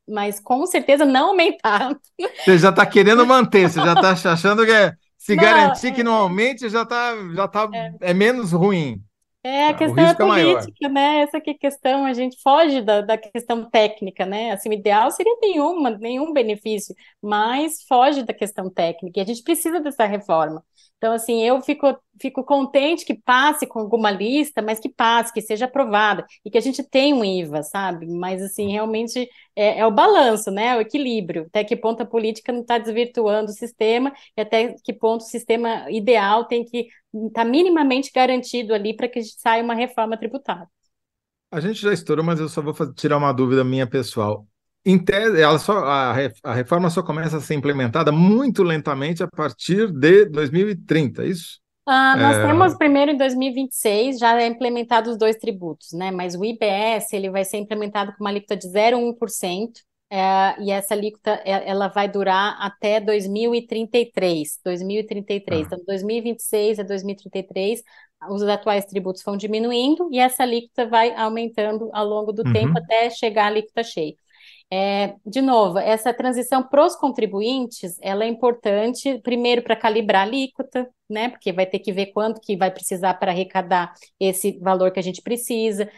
[0.07, 1.97] mas com certeza não aumentar.
[2.43, 5.91] Você já está querendo manter, você já está achando que é, se não, garantir é,
[5.91, 7.93] que não aumente já está já tá, é.
[8.01, 9.01] é menos ruim.
[9.47, 11.21] É, a tá, questão é, é política, é né?
[11.21, 14.51] Essa que é a questão, a gente foge da, da questão técnica, né?
[14.51, 19.41] Assim, o ideal seria nenhuma, nenhum benefício, mas foge da questão técnica, e a gente
[19.43, 20.61] precisa dessa reforma.
[20.97, 25.41] Então, assim, eu fico, fico contente que passe com alguma lista, mas que passe, que
[25.41, 28.05] seja aprovada, e que a gente tenha um IVA, sabe?
[28.07, 30.75] Mas, assim, realmente é, é o balanço, né?
[30.75, 31.45] O equilíbrio.
[31.47, 35.25] Até que ponto a política não está desvirtuando o sistema, e até que ponto o
[35.25, 40.67] sistema ideal tem que está minimamente garantido ali para que saia uma reforma tributária.
[41.51, 44.45] A gente já estourou, mas eu só vou tirar uma dúvida minha pessoal.
[44.85, 49.27] Em tese, ela só, a, a reforma só começa a ser implementada muito lentamente a
[49.27, 51.59] partir de 2030, é isso?
[51.87, 52.45] Uh, nós é...
[52.45, 56.11] temos primeiro em 2026, já é implementado os dois tributos, né?
[56.11, 59.71] Mas o IBS ele vai ser implementado com uma alíquota de 0,1%,
[60.09, 64.59] é, e essa alíquota é, ela vai durar até 2033.
[64.63, 65.61] 2033.
[65.61, 65.65] Ah.
[65.65, 67.83] Então, 2026 a 2033,
[68.29, 72.53] os atuais tributos vão diminuindo e essa alíquota vai aumentando ao longo do uhum.
[72.53, 74.15] tempo até chegar à alíquota cheia.
[74.69, 80.25] É, de novo, essa transição para os contribuintes, ela é importante, primeiro, para calibrar a
[80.25, 81.29] alíquota, né?
[81.29, 85.03] Porque vai ter que ver quanto que vai precisar para arrecadar esse valor que a
[85.03, 85.89] gente precisa,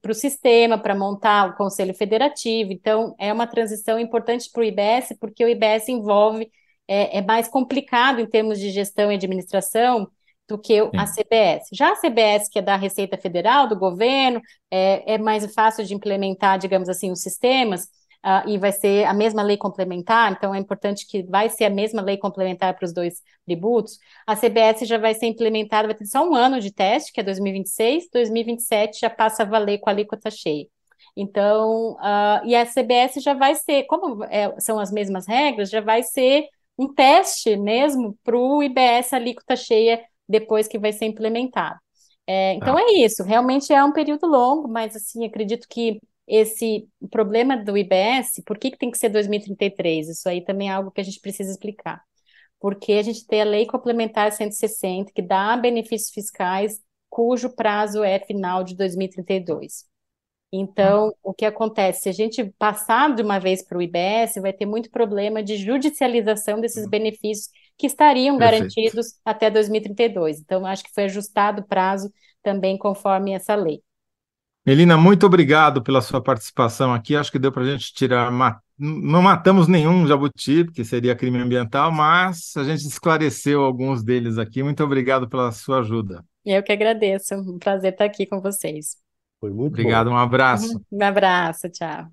[0.00, 2.72] para o sistema, para montar o Conselho Federativo.
[2.72, 6.50] Então, é uma transição importante para o IBS, porque o IBS envolve,
[6.88, 10.08] é, é, mais complicado em termos de gestão e administração
[10.48, 10.90] do que Sim.
[10.96, 11.68] a CBS.
[11.72, 15.94] Já a CBS, que é da Receita Federal, do governo, é, é mais fácil de
[15.94, 17.86] implementar, digamos assim, os sistemas
[18.24, 21.70] uh, e vai ser a mesma lei complementar, então é importante que vai ser a
[21.70, 23.98] mesma lei complementar para os dois tributos.
[24.26, 27.22] A CBS já vai ser implementada, vai ter só um ano de teste, que é
[27.22, 30.66] 2026, 2027 já passa a valer com a alíquota cheia.
[31.16, 35.80] Então, uh, e a CBS já vai ser, como é, são as mesmas regras, já
[35.80, 41.78] vai ser um teste mesmo para o IBS alíquota cheia depois que vai ser implementado.
[42.26, 42.80] É, então ah.
[42.80, 48.42] é isso, realmente é um período longo, mas assim, acredito que esse problema do IBS,
[48.46, 50.08] por que, que tem que ser 2033?
[50.08, 52.02] Isso aí também é algo que a gente precisa explicar.
[52.60, 58.18] Porque a gente tem a Lei Complementar 160, que dá benefícios fiscais cujo prazo é
[58.20, 59.84] final de 2032.
[60.56, 62.02] Então, o que acontece?
[62.02, 65.56] Se a gente passar de uma vez para o IBS, vai ter muito problema de
[65.56, 68.62] judicialização desses benefícios que estariam Perfeito.
[68.62, 70.40] garantidos até 2032.
[70.40, 72.12] Então, acho que foi ajustado o prazo
[72.42, 73.82] também conforme essa lei.
[74.66, 77.14] Melina, muito obrigado pela sua participação aqui.
[77.14, 78.32] Acho que deu para a gente tirar.
[78.78, 84.62] Não matamos nenhum jabuti, porque seria crime ambiental, mas a gente esclareceu alguns deles aqui.
[84.62, 86.24] Muito obrigado pela sua ajuda.
[86.44, 87.34] Eu que agradeço.
[87.34, 88.96] Um prazer estar aqui com vocês.
[89.38, 90.16] Foi muito obrigado, bom.
[90.16, 90.80] um abraço.
[90.90, 92.06] Um abraço, tchau.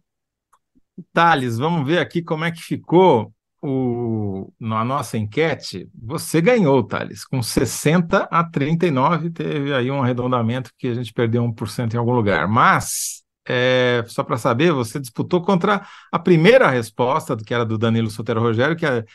[1.14, 7.24] Thales, vamos ver aqui como é que ficou o, na nossa enquete, você ganhou, Thales,
[7.26, 12.14] com 60 a 39, teve aí um arredondamento que a gente perdeu 1% em algum
[12.14, 12.48] lugar.
[12.48, 18.10] Mas, é, só para saber, você disputou contra a primeira resposta, que era do Danilo
[18.10, 19.06] Sotero Rogério, que é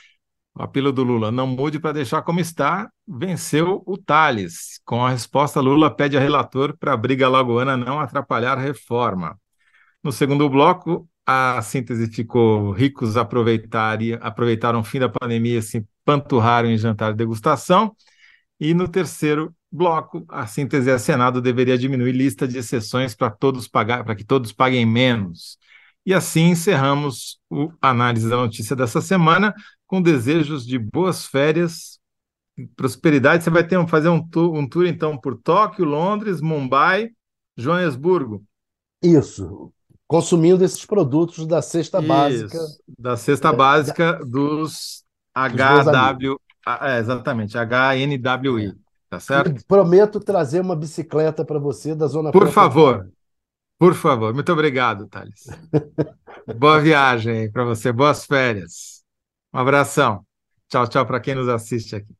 [0.54, 4.80] o apelo do Lula, não mude para deixar como está, venceu o Thales.
[4.86, 9.38] Com a resposta, Lula pede a relator para a briga lagoana não atrapalhar a reforma.
[10.02, 16.78] No segundo bloco, a síntese ficou ricos aproveitaram o fim da pandemia, se panturraram em
[16.78, 17.94] jantar de degustação.
[18.60, 23.66] E no terceiro bloco, a síntese é Senado deveria diminuir lista de exceções para todos
[23.66, 25.58] pagar, para que todos paguem menos.
[26.06, 27.40] E assim encerramos
[27.82, 29.52] a análise da notícia dessa semana
[29.84, 31.98] com desejos de boas férias,
[32.76, 33.42] prosperidade.
[33.42, 37.10] Você vai ter fazer um tour, um tour então por Tóquio, Londres, Mumbai,
[37.56, 38.44] Joanesburgo.
[39.02, 39.72] Isso
[40.06, 42.58] consumindo esses produtos da cesta Isso, básica.
[42.98, 45.04] Da cesta básica dos
[45.34, 46.40] HW.
[46.82, 48.74] É, exatamente, HNWI.
[49.08, 49.60] Tá certo?
[49.60, 53.08] E prometo trazer uma bicicleta para você da Zona Por favor.
[53.78, 54.34] Por favor.
[54.34, 55.46] Muito obrigado, Thales.
[56.58, 57.92] Boa viagem para você.
[57.92, 59.04] Boas férias.
[59.52, 60.24] Um abração.
[60.68, 62.14] Tchau, tchau para quem nos assiste aqui.